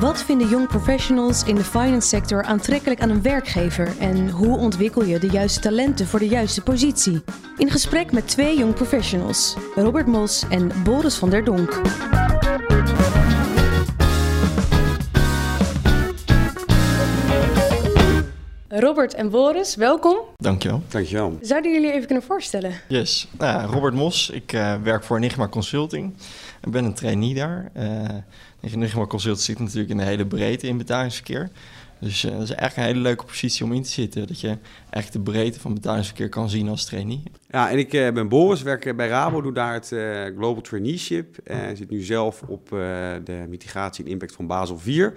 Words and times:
Wat 0.00 0.22
vinden 0.22 0.48
young 0.48 0.68
professionals 0.68 1.44
in 1.44 1.54
de 1.54 1.64
finance 1.64 2.08
sector 2.08 2.42
aantrekkelijk 2.42 3.00
aan 3.00 3.10
een 3.10 3.22
werkgever 3.22 3.88
en 3.98 4.30
hoe 4.30 4.56
ontwikkel 4.56 5.04
je 5.04 5.18
de 5.18 5.30
juiste 5.30 5.60
talenten 5.60 6.06
voor 6.06 6.18
de 6.18 6.28
juiste 6.28 6.62
positie? 6.62 7.22
In 7.56 7.70
gesprek 7.70 8.12
met 8.12 8.28
twee 8.28 8.58
young 8.58 8.74
professionals, 8.74 9.56
Robert 9.74 10.06
Mos 10.06 10.44
en 10.48 10.70
Boris 10.84 11.14
van 11.14 11.30
der 11.30 11.44
Donk. 11.44 11.80
Robert 18.76 19.14
en 19.14 19.30
Boris, 19.30 19.74
welkom. 19.74 20.16
Dankjewel. 20.36 20.82
Dankjewel. 20.88 21.38
Zouden 21.40 21.72
jullie 21.72 21.92
even 21.92 22.06
kunnen 22.06 22.24
voorstellen? 22.24 22.72
Yes. 22.88 23.28
Nou, 23.38 23.60
ja, 23.60 23.66
Robert 23.66 23.94
Mos, 23.94 24.30
ik 24.30 24.52
eh, 24.52 24.74
werk 24.82 25.04
voor 25.04 25.16
Enigma 25.16 25.48
Consulting. 25.48 26.14
Ik 26.62 26.70
ben 26.70 26.84
een 26.84 26.94
trainee 26.94 27.34
daar. 27.34 27.70
Uh, 27.76 28.72
Enigma 28.72 29.06
Consulting 29.06 29.44
zit 29.44 29.58
natuurlijk 29.58 29.90
in 29.90 29.96
de 29.96 30.02
hele 30.02 30.26
breedte 30.26 30.66
in 30.66 30.78
betalingsverkeer. 30.78 31.50
Dus 31.98 32.24
uh, 32.24 32.30
dat 32.30 32.42
is 32.42 32.50
eigenlijk 32.50 32.76
een 32.76 32.94
hele 32.94 33.08
leuke 33.08 33.24
positie 33.24 33.64
om 33.64 33.72
in 33.72 33.82
te 33.82 33.90
zitten. 33.90 34.26
Dat 34.26 34.40
je 34.40 34.58
echt 34.94 35.12
de 35.12 35.20
breedte 35.20 35.60
van 35.60 35.74
betalingsverkeer 35.74 36.28
kan 36.28 36.50
zien 36.50 36.68
als 36.68 36.84
trainee. 36.84 37.22
Ja, 37.50 37.70
en 37.70 37.78
ik 37.78 37.92
uh, 37.92 38.12
ben 38.12 38.28
Boris, 38.28 38.62
werk 38.62 38.96
bij 38.96 39.08
Rabo, 39.08 39.40
doe 39.42 39.52
daar 39.52 39.72
het 39.72 39.90
uh, 39.90 40.24
Global 40.24 40.60
Traineeship. 40.60 41.36
Uh, 41.44 41.56
zit 41.74 41.90
nu 41.90 42.00
zelf 42.00 42.42
op 42.46 42.68
de 43.24 43.44
mitigatie 43.48 44.04
en 44.04 44.10
impact 44.10 44.34
van 44.34 44.46
Basel 44.46 44.78
4. 44.78 45.12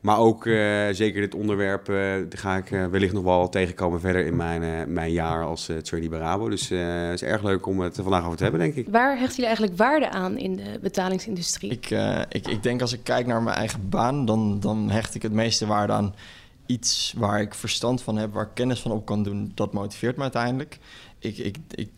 Maar 0.00 0.18
ook 0.18 0.44
zeker 0.90 1.20
dit 1.20 1.34
onderwerp 1.34 1.86
ga 2.28 2.56
ik 2.56 2.68
wellicht 2.90 3.12
nog 3.12 3.24
wel 3.24 3.48
tegenkomen 3.48 4.00
verder 4.00 4.26
in 4.26 4.36
mijn, 4.36 4.92
mijn 4.92 5.12
jaar 5.12 5.44
als 5.44 5.70
trainee 5.82 6.10
bij 6.10 6.18
Rabo. 6.18 6.48
Dus 6.48 6.68
het 6.68 7.12
is 7.12 7.22
erg 7.22 7.42
leuk 7.42 7.66
om 7.66 7.80
het 7.80 7.96
er 7.96 8.02
vandaag 8.02 8.24
over 8.24 8.36
te 8.36 8.42
hebben, 8.42 8.60
denk 8.60 8.74
ik. 8.74 8.86
Waar 8.90 9.10
hechten 9.10 9.28
jullie 9.28 9.46
eigenlijk 9.46 9.76
waarde 9.76 10.10
aan 10.10 10.38
in 10.38 10.56
de 10.56 10.78
betalingsindustrie? 10.82 11.70
Ik, 11.70 11.90
ik, 12.28 12.48
ik 12.48 12.62
denk 12.62 12.80
als 12.80 12.92
ik 12.92 13.00
kijk 13.02 13.26
naar 13.26 13.42
mijn 13.42 13.56
eigen 13.56 13.88
baan, 13.88 14.24
dan, 14.24 14.60
dan 14.60 14.90
hecht 14.90 15.14
ik 15.14 15.22
het 15.22 15.32
meeste 15.32 15.66
waarde 15.66 15.92
aan 15.92 16.14
iets 16.66 17.14
waar 17.16 17.40
ik 17.40 17.54
verstand 17.54 18.02
van 18.02 18.16
heb, 18.16 18.32
waar 18.32 18.44
ik 18.46 18.54
kennis 18.54 18.80
van 18.80 18.90
op 18.90 19.06
kan 19.06 19.22
doen, 19.22 19.52
dat 19.54 19.72
motiveert 19.72 20.16
me 20.16 20.22
uiteindelijk. 20.22 20.78
Ik, 21.18 21.38
ik, 21.38 21.56
ik 21.70 21.90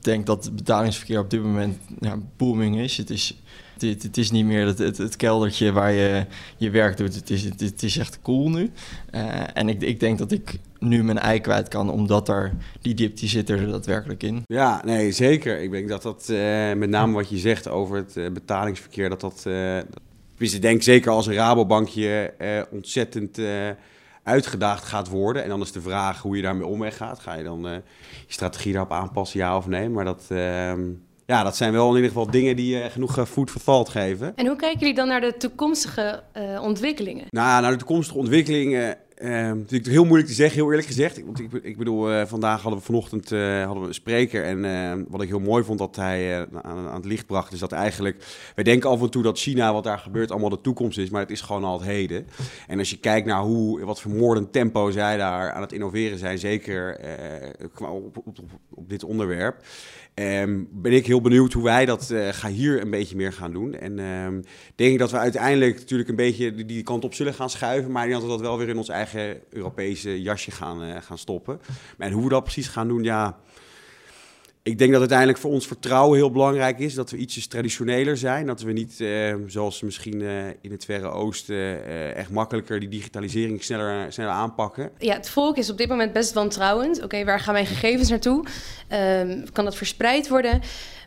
denk 0.00 0.26
dat 0.26 0.44
het 0.44 0.56
betalingsverkeer 0.56 1.18
op 1.18 1.30
dit 1.30 1.42
moment 1.42 1.78
ja, 2.00 2.18
booming 2.36 2.78
is. 2.78 2.96
Het 2.96 3.10
is, 3.10 3.42
het, 3.78 4.16
is 4.16 4.30
niet 4.30 4.44
meer 4.44 4.66
het, 4.66 4.78
het, 4.78 4.98
het, 4.98 5.16
keldertje 5.16 5.72
waar 5.72 5.92
je 5.92 6.26
je 6.56 6.70
werk 6.70 6.96
doet. 6.96 7.14
Het 7.14 7.30
is, 7.30 7.44
het, 7.44 7.82
is 7.82 7.96
echt 7.96 8.18
cool 8.22 8.50
nu. 8.50 8.70
Uh, 9.14 9.56
en 9.56 9.68
ik, 9.68 9.82
ik 9.82 10.00
denk 10.00 10.18
dat 10.18 10.32
ik 10.32 10.58
nu 10.78 11.04
mijn 11.04 11.18
ei 11.18 11.40
kwijt 11.40 11.68
kan, 11.68 11.90
omdat 11.90 12.28
er 12.28 12.52
die 12.80 12.94
dip 12.94 13.16
die 13.16 13.28
zit 13.28 13.50
er 13.50 13.70
daadwerkelijk 13.70 14.22
in. 14.22 14.42
Ja, 14.46 14.82
nee, 14.84 15.12
zeker. 15.12 15.60
Ik 15.60 15.70
denk 15.70 15.88
dat 15.88 16.02
dat 16.02 16.28
uh, 16.30 16.72
met 16.72 16.90
name 16.90 17.14
wat 17.14 17.28
je 17.28 17.38
zegt 17.38 17.68
over 17.68 17.96
het 17.96 18.16
uh, 18.16 18.30
betalingsverkeer, 18.30 19.08
dat 19.08 19.20
dat. 19.20 19.46
Dus 20.36 20.54
ik 20.54 20.62
denk 20.62 20.82
zeker 20.82 21.10
als 21.10 21.26
een 21.26 21.34
Rabobankje 21.34 22.34
ontzettend 22.70 23.38
uitgedaagd 24.28 24.84
gaat 24.84 25.08
worden. 25.08 25.42
En 25.42 25.48
dan 25.48 25.60
is 25.60 25.72
de 25.72 25.80
vraag 25.80 26.22
hoe 26.22 26.36
je 26.36 26.42
daarmee 26.42 26.66
omweg 26.66 26.96
gaat. 26.96 27.20
Ga 27.20 27.34
je 27.34 27.44
dan 27.44 27.66
uh, 27.66 27.72
je 28.26 28.32
strategie 28.32 28.72
daarop 28.72 28.92
aanpassen, 28.92 29.38
ja 29.38 29.56
of 29.56 29.66
nee? 29.66 29.88
Maar 29.88 30.04
dat, 30.04 30.24
uh, 30.28 30.38
ja, 31.26 31.42
dat 31.42 31.56
zijn 31.56 31.72
wel 31.72 31.88
in 31.88 31.94
ieder 31.94 32.10
geval 32.10 32.30
dingen 32.30 32.56
die 32.56 32.76
uh, 32.76 32.84
genoeg 32.84 33.28
food 33.28 33.50
for 33.50 33.62
thought 33.62 33.88
geven. 33.88 34.36
En 34.36 34.46
hoe 34.46 34.56
kijken 34.56 34.78
jullie 34.78 34.94
dan 34.94 35.08
naar 35.08 35.20
de 35.20 35.36
toekomstige 35.36 36.22
ontwikkelingen? 36.62 37.26
Nou, 37.30 37.62
naar 37.62 37.70
de 37.70 37.76
toekomstige 37.78 38.18
ontwikkelingen 38.18 38.96
Uh, 39.22 39.30
natuurlijk 39.30 39.86
heel 39.86 40.04
moeilijk 40.04 40.28
te 40.28 40.34
zeggen, 40.34 40.56
heel 40.56 40.68
eerlijk 40.68 40.86
gezegd. 40.86 41.18
Ik, 41.18 41.52
ik 41.62 41.76
bedoel, 41.76 42.12
uh, 42.12 42.26
vandaag 42.26 42.62
hadden 42.62 42.80
we 42.80 42.86
vanochtend 42.86 43.30
uh, 43.30 43.64
hadden 43.64 43.82
we 43.82 43.88
een 43.88 43.94
spreker. 43.94 44.44
En 44.44 44.64
uh, 44.64 45.04
wat 45.08 45.22
ik 45.22 45.28
heel 45.28 45.40
mooi 45.40 45.64
vond 45.64 45.78
dat 45.78 45.96
hij 45.96 46.46
aan, 46.62 46.64
aan, 46.64 46.94
het 46.94 47.04
licht 47.04 47.26
bracht, 47.26 47.52
is 47.52 47.58
dat 47.58 47.72
eigenlijk. 47.72 48.24
Wij 48.54 48.64
denken 48.64 48.90
af 48.90 49.02
en 49.02 49.10
toe 49.10 49.22
dat 49.22 49.38
China, 49.38 49.72
wat 49.72 49.84
daar 49.84 49.98
gebeurt, 49.98 50.30
allemaal 50.30 50.48
de 50.48 50.60
toekomst 50.60 50.98
is. 50.98 51.10
Maar 51.10 51.20
het 51.20 51.30
is 51.30 51.40
gewoon 51.40 51.64
al 51.64 51.78
het 51.78 51.88
heden. 51.88 52.26
En 52.66 52.78
als 52.78 52.90
je 52.90 52.98
kijkt 52.98 53.26
naar 53.26 53.40
hoe, 53.40 53.84
wat 53.84 54.00
voor 54.00 54.10
moordend 54.10 54.52
tempo 54.52 54.90
zij 54.90 55.16
daar 55.16 55.52
aan 55.52 55.62
het 55.62 55.72
innoveren 55.72 56.18
zijn, 56.18 56.38
zeker 56.38 57.00
op, 57.78 58.16
op, 58.16 58.26
op, 58.26 58.38
op, 58.74 58.88
dit 58.88 59.04
onderwerp. 59.04 59.64
Um, 60.14 60.68
ben 60.72 60.92
ik 60.92 61.06
heel 61.06 61.20
benieuwd 61.20 61.52
hoe 61.52 61.64
wij 61.64 61.86
dat 61.86 62.14
gaan 62.30 62.50
hier 62.50 62.80
een 62.80 62.90
beetje 62.90 63.16
meer 63.16 63.32
gaan 63.32 63.52
doen. 63.52 63.74
En 63.74 63.98
um, 63.98 64.44
denk 64.74 64.92
ik 64.92 64.98
dat 64.98 65.10
we 65.10 65.18
uiteindelijk 65.18 65.78
natuurlijk 65.78 66.08
een 66.08 66.16
beetje 66.16 66.64
die, 66.64 66.82
kant 66.82 67.04
op 67.04 67.14
zullen 67.14 67.34
gaan 67.34 67.50
schuiven. 67.50 67.92
Maar 67.92 68.04
ik 68.04 68.10
denk 68.10 68.20
dat 68.20 68.30
dat 68.30 68.40
wel 68.40 68.58
weer 68.58 68.68
in 68.68 68.78
ons 68.78 68.88
eigen 68.88 69.07
Europese 69.50 70.22
jasje 70.22 70.50
gaan, 70.50 70.84
uh, 70.84 70.96
gaan 71.00 71.18
stoppen. 71.18 71.60
En 71.98 72.12
hoe 72.12 72.22
we 72.22 72.28
dat 72.28 72.42
precies 72.42 72.68
gaan 72.68 72.88
doen, 72.88 73.02
ja 73.02 73.38
ik 74.68 74.78
denk 74.78 74.90
dat 74.90 75.00
uiteindelijk 75.00 75.38
voor 75.38 75.50
ons 75.50 75.66
vertrouwen 75.66 76.18
heel 76.18 76.30
belangrijk 76.30 76.78
is. 76.78 76.94
Dat 76.94 77.10
we 77.10 77.16
ietsjes 77.16 77.46
traditioneler 77.46 78.16
zijn. 78.16 78.46
Dat 78.46 78.62
we 78.62 78.72
niet, 78.72 79.00
eh, 79.00 79.34
zoals 79.46 79.82
misschien 79.82 80.22
eh, 80.22 80.46
in 80.60 80.70
het 80.70 80.84
Verre 80.84 81.08
Oosten, 81.08 81.56
eh, 81.56 82.16
echt 82.16 82.30
makkelijker 82.30 82.80
die 82.80 82.88
digitalisering 82.88 83.62
sneller, 83.64 84.12
sneller 84.12 84.32
aanpakken. 84.32 84.90
Ja, 84.98 85.14
het 85.14 85.30
volk 85.30 85.56
is 85.56 85.70
op 85.70 85.78
dit 85.78 85.88
moment 85.88 86.12
best 86.12 86.32
wantrouwend. 86.32 87.02
Oké, 87.02 87.24
waar 87.24 87.40
gaan 87.40 87.52
mijn 87.52 87.66
gegevens 87.66 88.08
naartoe? 88.08 88.44
Um, 88.92 89.52
kan 89.52 89.64
dat 89.64 89.76
verspreid 89.76 90.28
worden? 90.28 90.60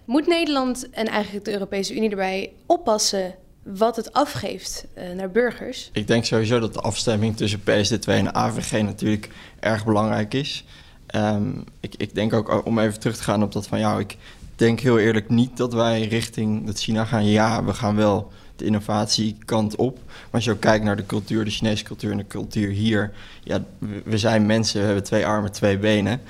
Moet 0.05 0.27
Nederland 0.27 0.89
en 0.89 1.07
eigenlijk 1.07 1.45
de 1.45 1.51
Europese 1.51 1.95
Unie 1.95 2.09
erbij 2.09 2.53
oppassen 2.65 3.35
wat 3.63 3.95
het 3.95 4.13
afgeeft 4.13 4.85
uh, 4.97 5.11
naar 5.15 5.31
burgers? 5.31 5.89
Ik 5.93 6.07
denk 6.07 6.25
sowieso 6.25 6.59
dat 6.59 6.73
de 6.73 6.81
afstemming 6.81 7.37
tussen 7.37 7.59
PSD2 7.59 8.05
en 8.05 8.35
AVG 8.35 8.81
natuurlijk 8.81 9.29
erg 9.59 9.85
belangrijk 9.85 10.33
is. 10.33 10.65
Um, 11.15 11.63
ik, 11.79 11.93
ik, 11.97 12.15
denk 12.15 12.33
ook, 12.33 12.65
om 12.65 12.79
even 12.79 12.99
terug 12.99 13.17
te 13.17 13.23
gaan 13.23 13.43
op 13.43 13.51
dat 13.51 13.67
van 13.67 13.79
jou, 13.79 13.99
ik 13.99 14.17
denk 14.55 14.79
heel 14.79 14.99
eerlijk 14.99 15.29
niet 15.29 15.57
dat 15.57 15.73
wij 15.73 16.07
richting 16.07 16.65
dat 16.65 16.79
China 16.79 17.05
gaan. 17.05 17.25
Ja, 17.25 17.63
we 17.63 17.73
gaan 17.73 17.95
wel 17.95 18.31
de 18.55 18.65
innovatiekant 18.65 19.75
op. 19.75 19.99
Maar 20.05 20.27
als 20.31 20.43
je 20.43 20.51
ook 20.51 20.59
kijkt 20.59 20.85
naar 20.85 20.95
de 20.95 21.05
cultuur, 21.05 21.45
de 21.45 21.51
Chinese 21.51 21.83
cultuur 21.83 22.11
en 22.11 22.17
de 22.17 22.27
cultuur 22.27 22.69
hier. 22.69 23.11
Ja, 23.43 23.63
we 24.03 24.17
zijn 24.17 24.45
mensen, 24.45 24.79
we 24.79 24.85
hebben 24.85 25.03
twee 25.03 25.25
armen, 25.25 25.51
twee 25.51 25.77
benen. 25.77 26.21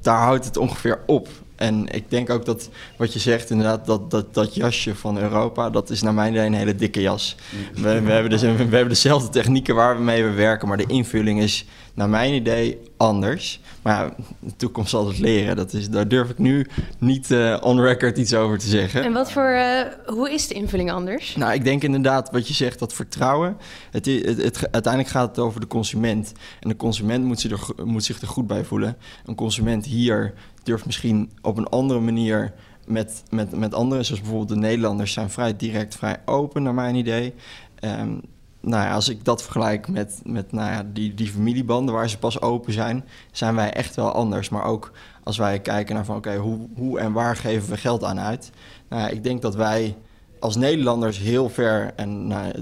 Daar 0.00 0.22
houdt 0.22 0.44
het 0.44 0.56
ongeveer 0.56 1.00
op. 1.06 1.28
En 1.58 1.86
ik 1.88 2.10
denk 2.10 2.30
ook 2.30 2.44
dat 2.44 2.68
wat 2.96 3.12
je 3.12 3.18
zegt, 3.18 3.50
inderdaad, 3.50 3.86
dat, 3.86 4.10
dat, 4.10 4.34
dat 4.34 4.54
jasje 4.54 4.94
van 4.94 5.18
Europa, 5.18 5.70
dat 5.70 5.90
is 5.90 6.02
naar 6.02 6.14
mijn 6.14 6.32
idee 6.32 6.46
een 6.46 6.54
hele 6.54 6.74
dikke 6.74 7.00
jas. 7.00 7.36
We, 7.74 8.00
we, 8.00 8.10
hebben 8.12 8.30
dus, 8.30 8.40
we 8.40 8.48
hebben 8.48 8.88
dezelfde 8.88 9.28
technieken 9.28 9.74
waar 9.74 10.04
we 10.04 10.30
werken, 10.30 10.68
maar 10.68 10.76
de 10.76 10.86
invulling 10.86 11.40
is 11.40 11.64
naar 11.98 12.08
mijn 12.08 12.34
idee 12.34 12.78
anders. 12.96 13.60
Maar 13.82 14.14
de 14.40 14.56
toekomst 14.56 14.90
zal 14.90 15.06
het 15.08 15.18
leren. 15.18 15.56
Dat 15.56 15.72
is, 15.72 15.90
daar 15.90 16.08
durf 16.08 16.30
ik 16.30 16.38
nu 16.38 16.66
niet 16.98 17.30
uh, 17.30 17.56
on 17.60 17.80
record 17.80 18.18
iets 18.18 18.34
over 18.34 18.58
te 18.58 18.66
zeggen. 18.66 19.04
En 19.04 19.12
wat 19.12 19.32
voor, 19.32 19.50
uh, 19.50 19.80
hoe 20.06 20.32
is 20.32 20.46
de 20.48 20.54
invulling 20.54 20.90
anders? 20.90 21.36
Nou, 21.36 21.52
ik 21.52 21.64
denk 21.64 21.82
inderdaad 21.82 22.30
wat 22.30 22.48
je 22.48 22.54
zegt, 22.54 22.78
dat 22.78 22.92
vertrouwen. 22.92 23.56
Het, 23.90 24.06
het, 24.06 24.42
het, 24.42 24.72
uiteindelijk 24.72 25.12
gaat 25.12 25.28
het 25.28 25.38
over 25.38 25.60
de 25.60 25.66
consument. 25.66 26.32
En 26.60 26.68
de 26.68 26.76
consument 26.76 27.24
moet 27.24 27.40
zich, 27.40 27.68
er, 27.76 27.86
moet 27.86 28.04
zich 28.04 28.20
er 28.20 28.28
goed 28.28 28.46
bij 28.46 28.64
voelen. 28.64 28.96
Een 29.24 29.34
consument 29.34 29.84
hier 29.84 30.34
durft 30.62 30.86
misschien 30.86 31.30
op 31.42 31.56
een 31.56 31.68
andere 31.68 32.00
manier 32.00 32.52
met, 32.86 33.22
met, 33.30 33.56
met 33.56 33.74
anderen, 33.74 34.04
zoals 34.04 34.20
bijvoorbeeld 34.20 34.50
de 34.50 34.66
Nederlanders, 34.66 35.12
zijn 35.12 35.30
vrij 35.30 35.56
direct, 35.56 35.96
vrij 35.96 36.16
open, 36.24 36.62
naar 36.62 36.74
mijn 36.74 36.94
idee. 36.94 37.34
Um, 37.80 38.20
nou 38.60 38.92
als 38.92 39.08
ik 39.08 39.24
dat 39.24 39.42
vergelijk 39.42 39.88
met, 39.88 40.20
met 40.24 40.52
nou 40.52 40.70
ja, 40.70 40.86
die, 40.92 41.14
die 41.14 41.28
familiebanden 41.28 41.94
waar 41.94 42.08
ze 42.08 42.18
pas 42.18 42.40
open 42.40 42.72
zijn, 42.72 43.04
zijn 43.32 43.54
wij 43.54 43.72
echt 43.72 43.94
wel 43.94 44.12
anders. 44.12 44.48
Maar 44.48 44.64
ook 44.64 44.92
als 45.22 45.36
wij 45.36 45.60
kijken 45.60 45.94
naar 45.94 46.04
van 46.04 46.16
oké, 46.16 46.36
hoe, 46.36 46.68
hoe 46.74 46.98
en 46.98 47.12
waar 47.12 47.36
geven 47.36 47.70
we 47.70 47.76
geld 47.76 48.04
aan 48.04 48.20
uit? 48.20 48.50
Nou 48.88 49.02
ja, 49.02 49.08
ik 49.08 49.24
denk 49.24 49.42
dat 49.42 49.54
wij 49.54 49.96
als 50.40 50.56
Nederlanders 50.56 51.18
heel 51.18 51.48
ver 51.48 51.92
en 51.96 52.26
nou, 52.26 52.52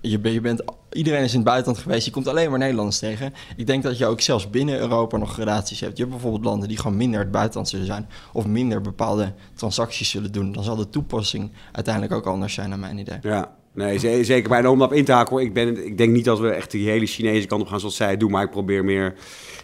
je, 0.00 0.32
je 0.32 0.40
bent, 0.40 0.62
iedereen 0.92 1.22
is 1.22 1.30
in 1.30 1.38
het 1.38 1.48
buitenland 1.48 1.82
geweest, 1.82 2.04
je 2.04 2.10
komt 2.10 2.28
alleen 2.28 2.50
maar 2.50 2.58
Nederlanders 2.58 2.98
tegen. 2.98 3.34
Ik 3.56 3.66
denk 3.66 3.82
dat 3.82 3.98
je 3.98 4.06
ook 4.06 4.20
zelfs 4.20 4.50
binnen 4.50 4.78
Europa 4.78 5.16
nog 5.16 5.32
gradaties 5.32 5.80
hebt. 5.80 5.96
Je 5.96 6.02
hebt 6.02 6.14
bijvoorbeeld 6.14 6.44
landen 6.44 6.68
die 6.68 6.76
gewoon 6.76 6.96
minder 6.96 7.20
het 7.20 7.30
buitenland 7.30 7.68
zullen 7.68 7.86
zijn 7.86 8.08
of 8.32 8.46
minder 8.46 8.80
bepaalde 8.80 9.32
transacties 9.54 10.10
zullen 10.10 10.32
doen. 10.32 10.52
Dan 10.52 10.64
zal 10.64 10.76
de 10.76 10.88
toepassing 10.88 11.52
uiteindelijk 11.72 12.14
ook 12.14 12.26
anders 12.26 12.54
zijn, 12.54 12.68
naar 12.68 12.78
mijn 12.78 12.98
idee. 12.98 13.18
Ja, 13.22 13.54
Nee, 13.72 14.24
zeker. 14.24 14.50
Maar 14.50 14.66
om 14.66 14.82
op 14.82 14.92
in 14.92 15.04
te 15.04 15.12
haken, 15.12 15.38
ik, 15.38 15.52
ben, 15.52 15.86
ik 15.86 15.98
denk 15.98 16.12
niet 16.12 16.24
dat 16.24 16.38
we 16.38 16.50
echt 16.50 16.70
die 16.70 16.88
hele 16.88 17.06
Chinese 17.06 17.46
kant 17.46 17.62
op 17.62 17.68
gaan 17.68 17.80
zoals 17.80 17.96
zij 17.96 18.16
doen. 18.16 18.30
Maar 18.30 18.44
ik 18.44 18.50
probeer 18.50 18.84
meer 18.84 19.14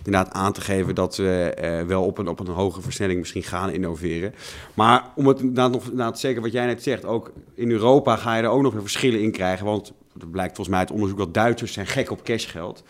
inderdaad 0.04 0.32
aan 0.32 0.52
te 0.52 0.60
geven 0.60 0.94
dat 0.94 1.16
we 1.16 1.56
uh, 1.62 1.86
wel 1.86 2.04
op 2.04 2.18
een, 2.18 2.28
op 2.28 2.40
een 2.40 2.46
hogere 2.46 2.82
versnelling 2.82 3.18
misschien 3.18 3.42
gaan 3.42 3.70
innoveren. 3.70 4.34
Maar 4.74 5.04
om 5.14 5.26
het 5.26 5.40
inderdaad 5.40 5.70
nog 5.70 5.82
inderdaad, 5.82 6.20
zeker 6.20 6.42
wat 6.42 6.52
jij 6.52 6.66
net 6.66 6.82
zegt, 6.82 7.04
ook 7.04 7.32
in 7.54 7.70
Europa 7.70 8.16
ga 8.16 8.36
je 8.36 8.42
er 8.42 8.48
ook 8.48 8.62
nog 8.62 8.72
weer 8.72 8.82
verschillen 8.82 9.20
in 9.20 9.30
krijgen. 9.30 9.66
Want 9.66 9.92
dat 10.14 10.30
blijkt 10.30 10.54
volgens 10.54 10.76
mij 10.76 10.78
uit 10.78 10.90
onderzoek 10.90 11.18
dat 11.18 11.34
Duitsers 11.34 11.72
zijn 11.72 11.86
gek 11.86 12.10
op 12.10 12.24
cashgeld. 12.24 12.82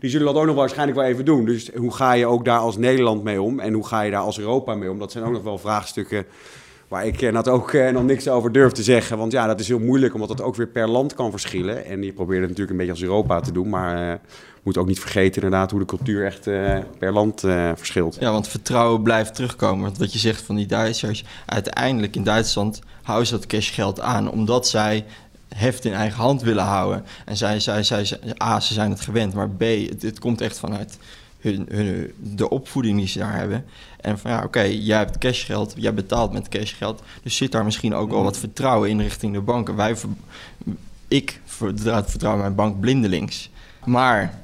Die 0.00 0.10
zullen 0.10 0.26
dat 0.26 0.36
ook 0.36 0.46
nog 0.46 0.56
waarschijnlijk 0.56 0.98
wel 0.98 1.08
even 1.08 1.24
doen. 1.24 1.44
Dus 1.44 1.70
hoe 1.74 1.94
ga 1.94 2.12
je 2.12 2.26
ook 2.26 2.44
daar 2.44 2.58
als 2.58 2.76
Nederland 2.76 3.22
mee 3.22 3.42
om? 3.42 3.60
En 3.60 3.72
hoe 3.72 3.86
ga 3.86 4.00
je 4.00 4.10
daar 4.10 4.20
als 4.20 4.38
Europa 4.38 4.74
mee 4.74 4.90
om? 4.90 4.98
Dat 4.98 5.12
zijn 5.12 5.24
ook 5.24 5.32
nog 5.32 5.42
wel 5.42 5.58
vraagstukken 5.58 6.26
Waar 6.88 7.06
ik 7.06 7.32
net 7.32 7.48
ook 7.48 7.72
nog 7.72 8.02
niks 8.04 8.28
over 8.28 8.52
durf 8.52 8.72
te 8.72 8.82
zeggen. 8.82 9.18
Want 9.18 9.32
ja, 9.32 9.46
dat 9.46 9.60
is 9.60 9.68
heel 9.68 9.78
moeilijk, 9.78 10.14
omdat 10.14 10.28
het 10.28 10.42
ook 10.42 10.56
weer 10.56 10.66
per 10.66 10.88
land 10.88 11.14
kan 11.14 11.30
verschillen. 11.30 11.84
En 11.84 12.02
je 12.02 12.12
probeert 12.12 12.40
het 12.40 12.48
natuurlijk 12.48 12.70
een 12.70 12.86
beetje 12.86 12.92
als 12.92 13.02
Europa 13.02 13.40
te 13.40 13.52
doen. 13.52 13.68
Maar 13.68 14.20
moet 14.62 14.78
ook 14.78 14.86
niet 14.86 15.00
vergeten 15.00 15.42
inderdaad 15.42 15.70
hoe 15.70 15.80
de 15.80 15.86
cultuur 15.86 16.24
echt 16.24 16.42
per 16.98 17.12
land 17.12 17.40
verschilt. 17.74 18.16
Ja, 18.20 18.32
want 18.32 18.48
vertrouwen 18.48 19.02
blijft 19.02 19.34
terugkomen. 19.34 19.84
Want 19.84 19.98
wat 19.98 20.12
je 20.12 20.18
zegt 20.18 20.42
van 20.42 20.54
die 20.54 20.66
Duitsers, 20.66 21.24
uiteindelijk 21.46 22.16
in 22.16 22.22
Duitsland 22.22 22.80
houden 23.02 23.26
ze 23.26 23.34
dat 23.34 23.46
cashgeld 23.46 24.00
aan, 24.00 24.30
omdat 24.30 24.68
zij 24.68 25.04
heft 25.54 25.84
in 25.84 25.92
eigen 25.92 26.20
hand 26.22 26.42
willen 26.42 26.64
houden. 26.64 27.04
En 27.24 27.36
zij, 27.36 27.60
zij, 27.60 27.82
zij, 27.82 28.18
A, 28.42 28.60
ze 28.60 28.72
zijn 28.72 28.90
het 28.90 29.00
gewend, 29.00 29.34
maar 29.34 29.50
B, 29.50 29.60
het, 30.00 30.18
komt 30.18 30.40
echt 30.40 30.58
vanuit 30.58 30.98
hun, 31.44 31.66
hun, 31.70 32.12
de 32.16 32.50
opvoeding 32.50 32.98
die 32.98 33.08
ze 33.08 33.18
daar 33.18 33.36
hebben. 33.36 33.64
En 34.00 34.18
van 34.18 34.30
ja, 34.30 34.42
oké, 34.44 34.60
jij 34.60 34.98
hebt 34.98 35.18
cashgeld, 35.18 35.74
jij 35.76 35.94
betaalt 35.94 36.32
met 36.32 36.48
cashgeld. 36.48 37.02
Dus 37.22 37.36
zit 37.36 37.52
daar 37.52 37.64
misschien 37.64 37.94
ook 37.94 38.10
wel 38.10 38.22
wat 38.22 38.38
vertrouwen 38.38 38.90
in 38.90 39.00
richting 39.00 39.32
de 39.34 39.40
banken. 39.40 39.76
Wij, 39.76 39.96
ik 41.08 41.40
vertrouw 41.44 42.36
mijn 42.36 42.54
bank 42.54 42.80
blindelings. 42.80 43.50
Maar 43.84 44.42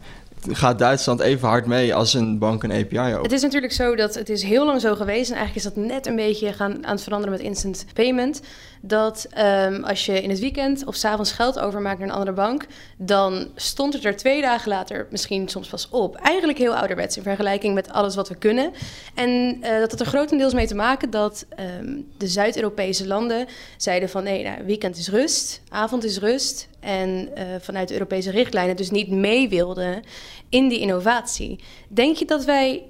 gaat 0.48 0.78
Duitsland 0.78 1.20
even 1.20 1.48
hard 1.48 1.66
mee 1.66 1.94
als 1.94 2.14
een 2.14 2.38
bank 2.38 2.62
een 2.62 2.72
API 2.72 2.98
opent. 2.98 3.22
Het 3.22 3.32
is 3.32 3.42
natuurlijk 3.42 3.72
zo 3.72 3.96
dat 3.96 4.14
het 4.14 4.28
is 4.28 4.42
heel 4.42 4.66
lang 4.66 4.80
zo 4.80 4.94
geweest... 4.94 5.30
en 5.30 5.36
eigenlijk 5.36 5.66
is 5.66 5.74
dat 5.74 5.84
net 5.84 6.06
een 6.06 6.16
beetje 6.16 6.52
gaan, 6.52 6.86
aan 6.86 6.94
het 6.94 7.02
veranderen 7.02 7.36
met 7.36 7.46
instant 7.46 7.86
payment... 7.94 8.40
dat 8.80 9.28
um, 9.38 9.84
als 9.84 10.06
je 10.06 10.22
in 10.22 10.30
het 10.30 10.38
weekend 10.38 10.84
of 10.86 10.94
s'avonds 10.94 11.32
geld 11.32 11.58
overmaakt 11.58 11.98
naar 11.98 12.08
een 12.08 12.14
andere 12.14 12.32
bank... 12.32 12.66
dan 12.96 13.48
stond 13.54 13.92
het 13.92 14.04
er 14.04 14.16
twee 14.16 14.40
dagen 14.40 14.68
later 14.68 15.06
misschien 15.10 15.48
soms 15.48 15.68
pas 15.68 15.88
op. 15.88 16.16
Eigenlijk 16.16 16.58
heel 16.58 16.76
ouderwets 16.76 17.16
in 17.16 17.22
vergelijking 17.22 17.74
met 17.74 17.90
alles 17.90 18.14
wat 18.14 18.28
we 18.28 18.34
kunnen. 18.34 18.72
En 19.14 19.56
uh, 19.62 19.78
dat 19.78 19.90
had 19.90 20.00
er 20.00 20.06
grotendeels 20.06 20.54
mee 20.54 20.66
te 20.66 20.74
maken 20.74 21.10
dat 21.10 21.46
um, 21.80 22.08
de 22.16 22.28
Zuid-Europese 22.28 23.06
landen 23.06 23.46
zeiden 23.76 24.08
van... 24.08 24.22
nee, 24.22 24.44
nou, 24.44 24.64
weekend 24.64 24.96
is 24.96 25.08
rust, 25.08 25.60
avond 25.68 26.04
is 26.04 26.18
rust... 26.18 26.68
en 26.80 27.28
uh, 27.38 27.44
vanuit 27.60 27.88
de 27.88 27.94
Europese 27.94 28.30
richtlijnen 28.30 28.76
dus 28.76 28.90
niet 28.90 29.10
mee 29.10 29.48
wilden 29.48 30.02
in 30.48 30.68
die 30.68 30.80
innovatie. 30.80 31.60
Denk 31.88 32.16
je 32.16 32.24
dat 32.24 32.44
wij 32.44 32.82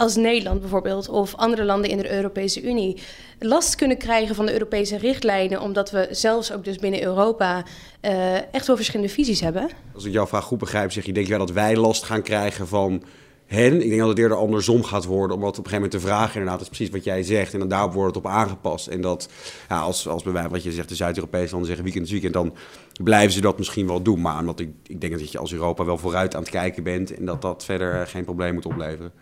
als 0.00 0.16
Nederland 0.16 0.60
bijvoorbeeld 0.60 1.08
of 1.08 1.34
andere 1.34 1.64
landen 1.64 1.90
in 1.90 1.96
de 1.96 2.12
Europese 2.12 2.62
Unie 2.62 2.96
last 3.38 3.74
kunnen 3.74 3.98
krijgen 3.98 4.34
van 4.34 4.46
de 4.46 4.52
Europese 4.52 4.98
richtlijnen, 4.98 5.60
omdat 5.60 5.90
we 5.90 6.08
zelfs 6.10 6.52
ook 6.52 6.64
dus 6.64 6.76
binnen 6.76 7.02
Europa 7.02 7.64
uh, 8.02 8.54
echt 8.54 8.66
wel 8.66 8.76
verschillende 8.76 9.12
visies 9.12 9.40
hebben? 9.40 9.68
Als 9.94 10.04
ik 10.04 10.12
jouw 10.12 10.26
vraag 10.26 10.44
goed 10.44 10.58
begrijp, 10.58 10.92
zeg 10.92 11.04
je, 11.04 11.12
denk 11.12 11.26
je 11.26 11.36
wel 11.36 11.46
dat 11.46 11.54
wij 11.54 11.76
last 11.76 12.02
gaan 12.02 12.22
krijgen 12.22 12.68
van 12.68 13.02
hen. 13.46 13.82
Ik 13.82 13.88
denk 13.88 14.00
dat 14.00 14.08
het 14.08 14.18
eerder 14.18 14.36
andersom 14.36 14.84
gaat 14.84 15.04
worden, 15.04 15.36
omdat 15.36 15.58
op 15.58 15.64
een 15.64 15.70
gegeven 15.70 15.90
moment 15.90 16.02
de 16.02 16.08
vraag 16.08 16.34
inderdaad 16.34 16.60
is 16.60 16.66
precies 16.66 16.90
wat 16.90 17.04
jij 17.04 17.22
zegt. 17.22 17.52
En 17.52 17.58
dan 17.58 17.68
daarop 17.68 17.92
wordt 17.92 18.14
het 18.14 18.24
op 18.24 18.30
aangepast. 18.30 18.86
En 18.86 19.00
dat, 19.00 19.28
ja, 19.68 19.80
als, 19.80 20.08
als 20.08 20.22
bij 20.22 20.48
wat 20.48 20.62
je 20.62 20.72
zegt, 20.72 20.88
de 20.88 20.94
Zuid-Europese 20.94 21.50
landen 21.50 21.66
zeggen 21.66 21.84
weekend 21.84 22.06
is 22.06 22.12
weekend, 22.12 22.34
dan 22.34 22.54
blijven 23.02 23.32
ze 23.32 23.40
dat 23.40 23.58
misschien 23.58 23.86
wel 23.86 24.02
doen. 24.02 24.20
Maar 24.20 24.38
omdat 24.38 24.60
ik, 24.60 24.70
ik 24.86 25.00
denk 25.00 25.18
dat 25.18 25.32
je 25.32 25.38
als 25.38 25.52
Europa 25.52 25.84
wel 25.84 25.98
vooruit 25.98 26.34
aan 26.34 26.42
het 26.42 26.50
kijken 26.50 26.82
bent 26.82 27.14
en 27.14 27.24
dat 27.24 27.42
dat 27.42 27.64
verder 27.64 28.06
geen 28.06 28.24
probleem 28.24 28.54
moet 28.54 28.66
opleveren. 28.66 29.12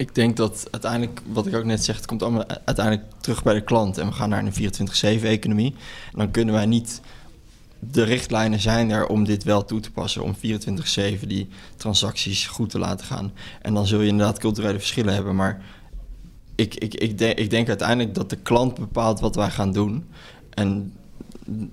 Ik 0.00 0.14
denk 0.14 0.36
dat 0.36 0.68
uiteindelijk, 0.70 1.20
wat 1.26 1.46
ik 1.46 1.54
ook 1.54 1.64
net 1.64 1.84
zeg, 1.84 1.96
het 1.96 2.06
komt 2.06 2.22
allemaal 2.22 2.44
uiteindelijk 2.64 3.06
terug 3.20 3.42
bij 3.42 3.54
de 3.54 3.64
klant. 3.64 3.98
En 3.98 4.06
we 4.06 4.12
gaan 4.12 4.28
naar 4.28 4.44
een 4.44 4.72
24-7-economie. 5.20 5.74
En 6.12 6.18
dan 6.18 6.30
kunnen 6.30 6.54
wij 6.54 6.66
niet 6.66 7.00
de 7.78 8.02
richtlijnen 8.02 8.60
zijn 8.60 8.90
er 8.90 9.06
om 9.06 9.24
dit 9.24 9.44
wel 9.44 9.64
toe 9.64 9.80
te 9.80 9.90
passen, 9.90 10.22
om 10.22 10.36
24-7 10.36 10.38
die 11.26 11.48
transacties 11.76 12.46
goed 12.46 12.70
te 12.70 12.78
laten 12.78 13.06
gaan. 13.06 13.32
En 13.62 13.74
dan 13.74 13.86
zul 13.86 14.00
je 14.00 14.08
inderdaad 14.08 14.38
culturele 14.38 14.78
verschillen 14.78 15.14
hebben, 15.14 15.36
maar 15.36 15.62
ik, 16.54 16.74
ik, 16.74 16.94
ik, 16.94 17.18
denk, 17.18 17.38
ik 17.38 17.50
denk 17.50 17.68
uiteindelijk 17.68 18.14
dat 18.14 18.30
de 18.30 18.36
klant 18.36 18.78
bepaalt 18.78 19.20
wat 19.20 19.34
wij 19.34 19.50
gaan 19.50 19.72
doen. 19.72 20.04
En 20.50 20.92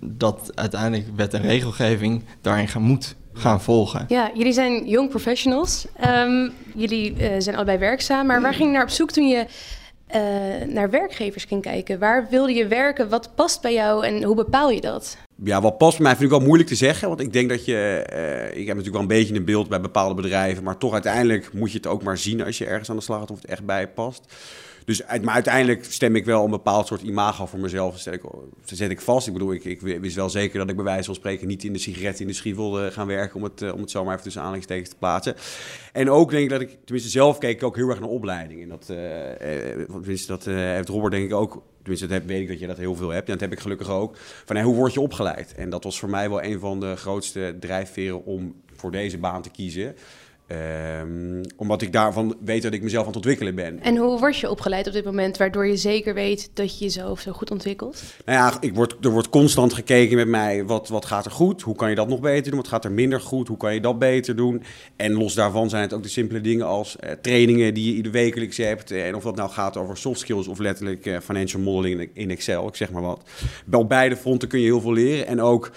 dat 0.02 0.52
uiteindelijk 0.56 1.08
wet 1.16 1.34
en 1.34 1.42
regelgeving 1.42 2.24
daarin 2.42 2.68
gaan, 2.68 2.82
moet 2.82 3.16
gaan 3.38 3.62
volgen. 3.62 4.06
Ja, 4.08 4.32
jullie 4.34 4.54
zijn 4.54 4.88
young 4.88 5.10
professionals. 5.10 5.86
Um, 6.06 6.52
jullie 6.76 7.12
uh, 7.12 7.32
zijn 7.38 7.56
allebei 7.56 7.78
werkzaam, 7.78 8.26
maar 8.26 8.42
waar 8.42 8.54
ging 8.54 8.70
je 8.70 8.74
naar 8.74 8.84
op 8.84 8.90
zoek 8.90 9.12
toen 9.12 9.28
je 9.28 9.46
uh, 10.16 10.74
naar 10.74 10.90
werkgevers 10.90 11.44
ging 11.44 11.62
kijken? 11.62 12.00
Waar 12.00 12.28
wilde 12.30 12.54
je 12.54 12.68
werken? 12.68 13.10
Wat 13.10 13.30
past 13.36 13.62
bij 13.62 13.74
jou 13.74 14.06
en 14.06 14.24
hoe 14.24 14.36
bepaal 14.36 14.70
je 14.70 14.82
dat? 14.82 15.18
Ja, 15.44 15.62
wat 15.62 15.78
past 15.78 15.98
bij 15.98 16.06
mij 16.06 16.16
vind 16.16 16.32
ik 16.32 16.38
wel 16.38 16.46
moeilijk 16.46 16.70
te 16.70 16.76
zeggen. 16.76 17.08
Want 17.08 17.20
ik 17.20 17.34
denk 17.34 17.50
dat 17.50 17.66
je. 17.66 18.08
Uh, 18.14 18.60
ik 18.60 18.68
heb 18.68 18.76
natuurlijk 18.76 18.94
wel 18.94 19.02
een 19.02 19.08
beetje 19.08 19.36
een 19.36 19.46
beeld 19.46 19.70
bij 19.70 19.82
bepaalde 19.82 20.22
bedrijven. 20.22 20.64
Maar 20.64 20.78
toch 20.78 20.94
uiteindelijk 20.94 21.54
moet 21.54 21.72
je 21.72 21.78
het 21.78 21.88
ook 21.88 22.04
maar 22.04 22.18
zien 22.18 22.44
als 22.44 22.58
je 22.58 22.66
ergens 22.66 22.90
aan 22.90 22.96
de 22.96 23.02
slag 23.02 23.20
gaat 23.20 23.32
of 23.32 23.42
het 23.42 23.50
echt 23.50 23.66
bij 23.66 23.80
je 23.80 23.88
past. 23.88 24.34
Dus 24.88 25.02
maar 25.22 25.34
uiteindelijk 25.34 25.86
stem 25.86 26.16
ik 26.16 26.26
wel 26.26 26.44
een 26.44 26.50
bepaald 26.50 26.88
soort 26.88 27.02
imago 27.02 27.46
voor 27.46 27.60
mezelf. 27.60 28.00
Zet 28.00 28.14
ik, 28.14 28.22
zet 28.66 28.90
ik 28.90 29.02
vast. 29.02 29.28
Ik 29.28 29.34
bedoel, 29.34 29.54
ik, 29.54 29.64
ik 29.64 29.82
wist 29.82 30.16
wel 30.16 30.30
zeker 30.30 30.60
dat 30.60 30.70
ik 30.70 30.76
bij 30.76 30.86
wijze 30.86 31.04
van 31.04 31.16
spreken 31.16 31.48
niet 31.48 31.64
in 31.64 31.74
de 31.74 31.80
sigarettenindustrie 31.80 32.56
wilde 32.56 32.92
gaan 32.92 33.08
werken. 33.08 33.36
Om 33.36 33.44
het, 33.44 33.72
om 33.72 33.82
het 33.82 33.92
zomaar 33.92 34.12
even 34.12 34.24
tussen 34.24 34.42
aanhalingstekens 34.42 34.90
te 34.90 34.96
plaatsen. 34.96 35.36
En 35.94 36.10
ook 36.10 36.30
denk 36.30 36.44
ik 36.44 36.50
dat 36.50 36.62
ik, 36.62 36.78
tenminste 36.84 37.12
zelf 37.12 37.38
keek 37.38 37.56
ik 37.56 37.64
ook 37.64 37.76
heel 37.76 37.90
erg 37.90 38.00
naar 38.00 38.10
opleiding. 38.10 38.62
En 38.62 38.70
dat, 38.70 38.88
uh, 38.92 38.98
tenminste, 39.88 40.28
dat 40.28 40.46
heeft 40.46 40.90
Robert 40.90 41.12
denk 41.12 41.26
ik 41.26 41.34
ook 41.34 41.64
tenminste, 41.80 42.08
dat 42.08 42.24
weet 42.26 42.42
ik 42.42 42.48
dat 42.48 42.60
je 42.60 42.68
dat 42.68 42.78
heel 42.78 42.96
veel 42.96 43.10
hebt. 43.10 43.26
En 43.26 43.32
dat 43.32 43.42
heb 43.42 43.52
ik 43.52 43.60
gelukkig 43.60 43.90
ook. 43.90 44.18
Van 44.46 44.62
hoe 44.62 44.76
word 44.76 44.94
je 44.94 45.02
opgeleid? 45.02 45.54
En 45.56 45.70
dat 45.70 45.84
was 45.84 46.00
voor 46.00 46.10
mij 46.10 46.30
wel 46.30 46.44
een 46.44 46.60
van 46.60 46.80
de 46.80 46.96
grootste 46.96 47.56
drijfveren 47.60 48.26
om 48.26 48.56
voor 48.76 48.92
deze 48.92 49.18
baan 49.18 49.42
te 49.42 49.50
kiezen. 49.50 49.96
Um, 51.02 51.42
omdat 51.56 51.82
ik 51.82 51.92
daarvan 51.92 52.36
weet 52.46 52.62
dat 52.62 52.74
ik 52.74 52.82
mezelf 52.82 53.02
aan 53.02 53.08
het 53.08 53.16
ontwikkelen 53.16 53.56
ben. 53.56 53.82
En 53.82 53.98
hoe 53.98 54.20
word 54.20 54.38
je 54.38 54.50
opgeleid 54.50 54.88
op 54.88 54.94
dit 54.94 55.06
moment, 55.06 55.38
waardoor 55.38 55.68
je 55.68 55.78
zeker 55.78 56.14
weet 56.14 56.50
dat 56.54 56.78
je 56.78 56.84
jezelf 56.84 57.20
zo 57.20 57.32
goed 57.32 57.52
ontwikkelt? 57.52 58.04
Nou 58.26 58.38
ja, 58.38 58.62
ik 58.62 58.76
word, 58.76 58.96
er 59.02 59.10
wordt 59.10 59.30
constant 59.30 59.74
gekeken 59.74 60.16
met 60.16 60.28
mij, 60.28 60.66
wat, 60.66 60.88
wat 60.88 61.06
gaat 61.06 61.26
er 61.26 61.32
goed? 61.32 61.62
Hoe 61.62 61.76
kan 61.76 61.90
je 61.90 61.96
dat 61.96 62.08
nog 62.08 62.20
beter 62.20 62.52
doen? 62.52 62.60
Wat 62.60 62.70
gaat 62.70 62.86
er 62.86 62.92
minder 62.92 63.22
goed? 63.22 63.48
Hoe 63.48 63.58
kan 63.58 63.74
je 63.74 63.82
dat 63.82 64.00
beter 64.00 64.36
doen? 64.36 64.64
En 64.96 65.14
los 65.14 65.34
daarvan 65.34 65.70
zijn 65.70 65.82
het 65.82 65.94
ook 65.94 66.04
de 66.04 66.10
simpele 66.10 66.42
dingen 66.42 66.66
als 66.66 66.96
uh, 67.04 67.12
trainingen 67.22 67.74
die 67.74 67.86
je 67.86 67.96
ieder 67.96 68.12
wekelijks 68.12 68.58
hebt. 68.58 68.92
En 68.92 69.16
of 69.16 69.24
dat 69.24 69.36
nou 69.36 69.50
gaat 69.50 69.78
over 69.78 69.98
soft 69.98 70.20
skills 70.20 70.48
of 70.48 70.60
letterlijk 70.60 71.06
uh, 71.06 71.18
financial 71.20 71.62
modeling 71.62 72.10
in 72.14 72.30
Excel, 72.30 72.68
ik 72.68 72.76
zeg 72.76 72.92
maar 72.92 73.02
wat. 73.02 73.30
Op 73.72 73.90
beide 73.90 74.16
fronten 74.16 74.48
kun 74.48 74.60
je 74.60 74.66
heel 74.66 74.82
veel 74.82 74.94
leren. 74.94 75.28
En 75.28 75.42
ook 75.42 75.72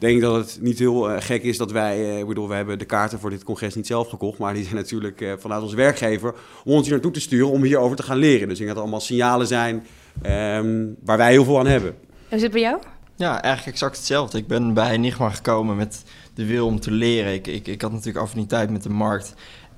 denk 0.00 0.20
dat 0.20 0.34
het 0.34 0.58
niet 0.60 0.78
heel 0.78 1.10
uh, 1.10 1.16
gek 1.20 1.42
is 1.42 1.56
dat 1.56 1.72
wij, 1.72 1.98
uh, 1.98 2.18
ik 2.18 2.26
bedoel, 2.26 2.48
we 2.48 2.54
hebben 2.54 2.78
de 2.78 2.84
kaarten 2.84 3.18
voor 3.18 3.30
dit 3.30 3.44
congres 3.44 3.74
niet 3.74 3.86
zelf 3.86 4.08
gekocht, 4.08 4.38
maar 4.38 4.54
die 4.54 4.62
zijn 4.62 4.74
natuurlijk 4.74 5.20
uh, 5.20 5.32
vanuit 5.38 5.62
onze 5.62 5.76
werkgever 5.76 6.34
om 6.64 6.72
ons 6.72 6.82
hier 6.82 6.92
naartoe 6.92 7.10
te 7.10 7.20
sturen 7.20 7.50
om 7.50 7.62
hierover 7.62 7.96
te 7.96 8.02
gaan 8.02 8.16
leren. 8.16 8.48
Dus 8.48 8.58
ik 8.58 8.64
denk 8.64 8.68
dat 8.68 8.76
het 8.76 8.78
allemaal 8.78 9.00
signalen 9.00 9.46
zijn 9.46 9.86
um, 10.26 10.96
waar 11.04 11.16
wij 11.16 11.30
heel 11.30 11.44
veel 11.44 11.58
aan 11.58 11.66
hebben. 11.66 11.94
En 12.28 12.40
zit 12.40 12.50
bij 12.50 12.60
jou? 12.60 12.78
Ja, 13.16 13.42
eigenlijk 13.42 13.74
exact 13.74 13.96
hetzelfde. 13.96 14.38
Ik 14.38 14.46
ben 14.46 14.74
bij 14.74 14.90
Enigma 14.90 15.30
gekomen 15.30 15.76
met 15.76 16.04
de 16.34 16.46
wil 16.46 16.66
om 16.66 16.80
te 16.80 16.90
leren. 16.90 17.32
Ik, 17.32 17.46
ik, 17.46 17.66
ik 17.66 17.82
had 17.82 17.90
natuurlijk 17.92 18.24
affiniteit 18.24 18.70
met 18.70 18.82
de 18.82 18.88
markt, 18.88 19.34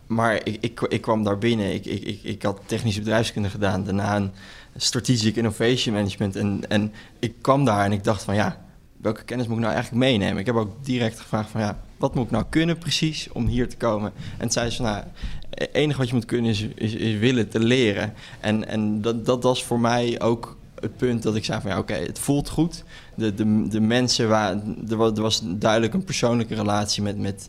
maar 0.06 0.34
ik, 0.34 0.56
ik, 0.60 0.80
ik 0.80 1.00
kwam 1.00 1.24
daar 1.24 1.38
binnen. 1.38 1.74
Ik, 1.74 1.86
ik, 1.86 2.02
ik, 2.02 2.22
ik 2.22 2.42
had 2.42 2.60
technische 2.66 3.00
bedrijfskunde 3.00 3.48
gedaan, 3.48 3.84
daarna 3.84 4.16
een 4.16 4.32
strategic 4.76 5.36
innovation 5.36 5.94
management 5.94 6.36
en, 6.36 6.60
en 6.68 6.92
ik 7.18 7.34
kwam 7.40 7.64
daar 7.64 7.84
en 7.84 7.92
ik 7.92 8.04
dacht 8.04 8.22
van 8.22 8.34
ja 8.34 8.66
welke 9.00 9.24
kennis 9.24 9.46
moet 9.46 9.56
ik 9.56 9.62
nou 9.62 9.74
eigenlijk 9.74 10.04
meenemen? 10.04 10.38
Ik 10.38 10.46
heb 10.46 10.54
ook 10.54 10.84
direct 10.84 11.20
gevraagd 11.20 11.50
van 11.50 11.60
ja, 11.60 11.78
wat 11.96 12.14
moet 12.14 12.24
ik 12.24 12.30
nou 12.30 12.44
kunnen 12.48 12.78
precies 12.78 13.28
om 13.32 13.46
hier 13.46 13.68
te 13.68 13.76
komen? 13.76 14.12
En 14.38 14.50
zei 14.50 14.70
ze, 14.70 14.82
nou, 14.82 15.04
het 15.50 15.68
enige 15.72 15.98
wat 15.98 16.08
je 16.08 16.14
moet 16.14 16.24
kunnen 16.24 16.50
is, 16.50 16.62
is, 16.62 17.18
willen 17.18 17.48
te 17.48 17.60
leren. 17.60 18.14
En, 18.40 18.68
en 18.68 19.00
dat, 19.00 19.26
dat 19.26 19.42
was 19.42 19.64
voor 19.64 19.80
mij 19.80 20.20
ook 20.20 20.56
het 20.80 20.96
punt 20.96 21.22
dat 21.22 21.36
ik 21.36 21.44
zei 21.44 21.60
van 21.60 21.70
ja, 21.70 21.78
oké, 21.78 21.94
het 21.94 22.18
voelt 22.18 22.48
goed. 22.48 22.84
De, 23.14 23.34
de, 23.34 23.68
de 23.68 23.80
mensen 23.80 24.28
waar, 24.28 24.62
er 24.88 25.22
was 25.22 25.42
duidelijk 25.44 25.94
een 25.94 26.04
persoonlijke 26.04 26.54
relatie 26.54 27.02
met, 27.02 27.18
met 27.18 27.48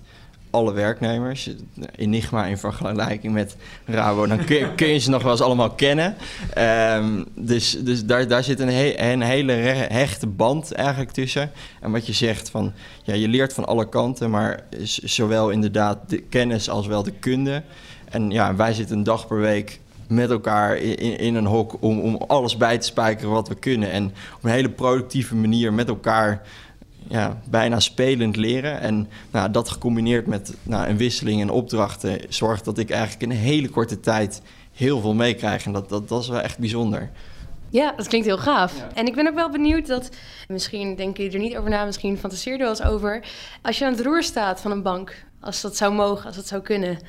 alle 0.50 0.74
werknemers. 0.74 1.50
Enigma 1.96 2.46
in 2.46 2.58
vergelijking 2.58 3.34
met 3.34 3.56
Rabo, 3.86 4.28
dan 4.28 4.46
kun, 4.46 4.68
kun 4.76 4.88
je 4.88 4.98
ze 4.98 5.10
nog 5.10 5.22
wel 5.22 5.32
eens 5.32 5.42
allemaal 5.42 5.72
kennen. 5.72 6.16
Um, 6.58 7.26
dus 7.36 7.78
dus 7.84 8.06
daar, 8.06 8.28
daar 8.28 8.44
zit 8.44 8.60
een, 8.60 9.04
een 9.12 9.22
hele 9.22 9.52
hechte 9.52 10.28
band 10.28 10.72
eigenlijk 10.72 11.12
tussen. 11.12 11.52
En 11.82 11.92
wat 11.92 12.08
je 12.08 12.14
zegt 12.14 12.50
van, 12.50 12.74
ja, 13.04 13.14
je 13.14 13.28
leert 13.28 13.54
van 13.54 13.66
alle 13.66 13.90
kanten, 13.90 14.30
maar 14.30 14.64
zowel 15.04 15.50
inderdaad 15.50 15.98
de 16.08 16.18
kennis 16.18 16.70
als 16.70 16.88
wel 16.88 17.04
de 17.04 17.14
kunde. 17.20 17.64
En 18.10 18.32
ja, 18.32 18.56
wij 18.56 18.74
zitten 18.74 18.98
een 18.98 19.04
dag 19.04 19.28
per 19.28 19.40
week 19.40 19.80
met 20.08 20.30
elkaar 20.30 20.78
in, 20.78 21.18
in 21.18 21.36
een 21.36 21.46
hok 21.46 21.78
om, 21.80 22.00
om 22.00 22.16
alles 22.28 22.58
bij 22.58 22.78
te 22.78 22.86
spijkeren 22.86 23.32
wat 23.32 23.48
we 23.48 23.56
kunnen. 23.56 23.92
En 23.92 24.06
op 24.36 24.44
een 24.44 24.52
hele 24.52 24.70
productieve 24.70 25.36
manier 25.36 25.74
met 25.74 25.88
elkaar 25.88 26.42
ja, 27.08 27.38
bijna 27.50 27.80
spelend 27.80 28.36
leren. 28.36 28.80
En 28.80 29.10
nou, 29.32 29.52
dat 29.52 29.70
gecombineerd 29.70 30.28
met 30.28 30.56
nou, 30.64 30.88
een 30.88 30.98
wisseling 30.98 31.42
en 31.42 31.50
opdrachten 31.50 32.20
zorgt 32.30 32.66
dat 32.66 32.78
ik 32.78 32.90
eigenlijk 32.90 33.22
in 33.22 33.30
een 33.30 33.44
hele 33.44 33.70
korte 33.70 34.00
tijd 34.00 34.42
heel 34.74 35.00
veel 35.00 35.14
meekrijg. 35.14 35.66
En 35.66 35.72
dat, 35.72 35.90
dat, 35.90 36.10
dat 36.10 36.22
is 36.22 36.30
wel 36.30 36.42
echt 36.42 36.58
bijzonder. 36.58 37.10
Ja, 37.70 37.94
dat 37.96 38.08
klinkt 38.08 38.28
heel 38.28 38.38
gaaf. 38.38 38.74
En 38.94 39.06
ik 39.06 39.16
ben 39.16 39.28
ook 39.28 39.36
wel 39.36 39.50
benieuwd 39.50 39.88
dat, 39.88 40.10
misschien 40.48 40.96
denk 40.96 41.18
je 41.18 41.32
er 41.32 41.40
niet 41.40 41.58
over 41.58 41.70
na, 41.70 41.86
misschien 41.86 42.18
fantaseer 42.18 42.54
je 42.54 42.60
er 42.60 42.66
wel 42.66 42.76
eens 42.76 42.94
over. 42.94 43.24
Als 43.62 43.78
je 43.78 43.86
aan 43.86 43.92
het 43.92 44.02
roer 44.02 44.24
staat 44.24 44.62
van 44.62 44.72
een 44.72 44.82
bank, 44.82 45.26
als 45.40 45.62
dat 45.62 45.78
zou 45.78 45.94
mogen, 45.94 46.26
als 46.26 46.36
dat 46.36 46.48
zou 46.48 46.62
kunnen. 46.62 47.00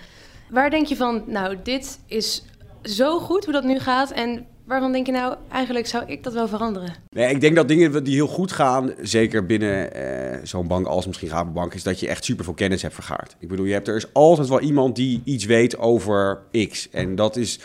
Waar 0.51 0.71
denk 0.71 0.87
je 0.87 0.97
van, 0.97 1.23
nou, 1.27 1.57
dit 1.63 1.99
is 2.07 2.45
zo 2.83 3.19
goed 3.19 3.45
hoe 3.45 3.53
dat 3.53 3.65
nu 3.65 3.79
gaat 3.79 4.11
en 4.11 4.47
waarvan 4.65 4.93
denk 4.93 5.07
je 5.07 5.13
nou, 5.13 5.37
eigenlijk 5.53 5.87
zou 5.87 6.05
ik 6.07 6.23
dat 6.23 6.33
wel 6.33 6.49
veranderen? 6.49 6.95
Nee, 7.11 7.31
ik 7.31 7.41
denk 7.41 7.57
dat 7.57 7.69
dingen 7.69 8.05
die 8.05 8.15
heel 8.15 8.27
goed 8.27 8.53
gaan, 8.53 8.93
zeker 9.01 9.47
binnen 9.47 9.95
eh, 9.95 10.39
zo'n 10.43 10.67
bank 10.67 10.87
als 10.87 11.07
misschien 11.07 11.29
Rabobank, 11.29 11.75
is 11.75 11.83
dat 11.83 12.01
je 12.01 12.09
echt 12.09 12.25
super 12.25 12.45
veel 12.45 12.55
kennis 12.55 12.83
hebt 12.83 12.95
vergaard. 12.95 13.37
Ik 13.39 13.49
bedoel, 13.49 13.67
je 13.67 13.73
hebt, 13.73 13.89
er 13.89 13.97
is 13.97 14.13
altijd 14.13 14.49
wel 14.49 14.61
iemand 14.61 14.97
die 14.97 15.23
iets 15.25 15.45
weet 15.45 15.79
over 15.79 16.39
X. 16.69 16.91
En 16.91 17.15
dat 17.15 17.37
is 17.37 17.59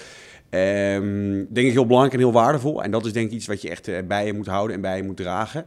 ehm, 0.50 1.44
denk 1.50 1.68
ik 1.68 1.74
heel 1.74 1.86
belangrijk 1.86 2.14
en 2.14 2.20
heel 2.20 2.32
waardevol. 2.32 2.84
En 2.84 2.92
dat 2.92 3.06
is 3.06 3.14
denk 3.14 3.28
ik 3.28 3.34
iets 3.34 3.48
wat 3.48 3.62
je 3.62 3.70
echt 3.70 3.88
eh, 3.88 3.98
bij 4.08 4.26
je 4.26 4.34
moet 4.34 4.48
houden 4.48 4.76
en 4.76 4.82
bij 4.82 4.98
je 4.98 5.04
moet 5.04 5.18
dragen. 5.18 5.66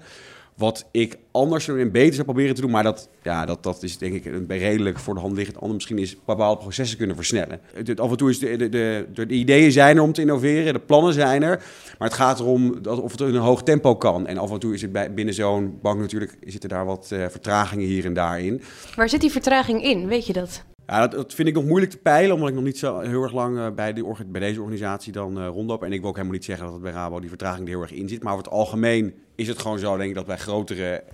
Wat 0.59 0.89
ik 0.91 1.19
anders 1.31 1.69
en 1.69 1.93
beter 1.93 2.15
zou 2.15 2.25
proberen 2.25 2.55
te 2.55 2.61
doen, 2.61 2.71
maar 2.71 2.83
dat, 2.83 3.09
ja, 3.23 3.47
dat, 3.47 3.63
dat 3.63 3.83
is 3.83 3.99
denk 3.99 4.15
ik 4.15 4.25
een 4.25 4.47
redelijk 4.49 4.99
voor 4.99 5.15
de 5.15 5.21
hand 5.21 5.37
liggend. 5.37 5.61
Ander 5.61 5.75
misschien 5.75 5.99
is 5.99 6.17
bepaalde 6.25 6.61
processen 6.61 6.99
kunnen 6.99 7.17
versnellen. 7.17 7.61
Het, 7.75 8.01
af 8.01 8.11
en 8.11 8.17
toe 8.17 8.31
is 8.31 8.39
de, 8.39 8.57
de, 8.57 8.69
de, 8.69 9.07
de, 9.13 9.27
ideeën 9.27 9.73
zijn 9.73 9.97
er 9.97 10.03
om 10.03 10.13
te 10.13 10.21
innoveren, 10.21 10.73
de 10.73 10.81
plannen 10.81 11.13
zijn 11.13 11.43
er. 11.43 11.63
Maar 11.99 12.09
het 12.09 12.17
gaat 12.17 12.41
erom 12.41 12.83
dat, 12.83 13.01
of 13.01 13.11
het 13.11 13.21
in 13.21 13.35
een 13.35 13.41
hoog 13.41 13.63
tempo 13.63 13.97
kan. 13.97 14.27
En 14.27 14.39
af 14.39 14.51
en 14.51 14.59
toe 14.59 14.75
is 14.75 14.83
het 14.83 14.93
bij, 14.93 15.15
binnen 15.15 15.35
zo'n 15.35 15.79
bank 15.83 16.01
natuurlijk, 16.01 16.37
zitten 16.47 16.69
daar 16.69 16.85
wat 16.85 17.11
uh, 17.13 17.27
vertragingen 17.29 17.87
hier 17.87 18.05
en 18.05 18.15
daar 18.15 18.41
in. 18.41 18.63
Waar 18.97 19.09
zit 19.09 19.21
die 19.21 19.31
vertraging 19.31 19.83
in? 19.83 20.07
Weet 20.07 20.27
je 20.27 20.33
dat? 20.33 20.65
Ja, 20.91 21.01
dat, 21.01 21.13
dat, 21.13 21.35
vind 21.35 21.49
ik 21.49 21.55
nog 21.55 21.65
moeilijk 21.65 21.91
te 21.93 21.99
peilen, 21.99 22.35
omdat 22.35 22.49
ik 22.49 22.55
nog 22.55 22.65
niet 22.65 22.79
zo 22.79 23.01
heel 23.01 23.23
erg 23.23 23.33
lang 23.33 23.57
uh, 23.57 23.71
bij, 23.71 23.95
bij 24.27 24.41
deze 24.41 24.61
organisatie 24.61 25.13
dan 25.13 25.39
uh, 25.39 25.47
rondloop. 25.47 25.83
En 25.83 25.93
ik 25.93 26.01
wil 26.01 26.09
ook 26.09 26.15
helemaal 26.15 26.37
niet 26.37 26.45
zeggen 26.45 26.65
dat 26.65 26.75
het 26.75 26.83
bij 26.83 26.93
Rabo 26.93 27.21
die 27.21 27.29
vertraging 27.29 27.63
er 27.63 27.73
heel 27.73 27.83
erg 27.83 27.93
in 27.93 28.09
zit. 28.09 28.23
Maar 28.23 28.33
over 28.33 28.45
het 28.45 28.53
algemeen 28.53 29.15
is 29.35 29.49
het 29.49 29.59
gewoon 29.59 29.79
zo, 29.79 29.97
denk 29.97 30.09
ik, 30.09 30.15
dat 30.15 30.27
bij 30.27 30.37
grotere 30.37 31.05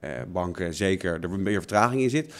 uh, 0.00 0.10
banken 0.32 0.74
zeker 0.74 1.20
er 1.22 1.30
meer 1.30 1.58
vertraging 1.58 2.02
in 2.02 2.10
zit. 2.10 2.34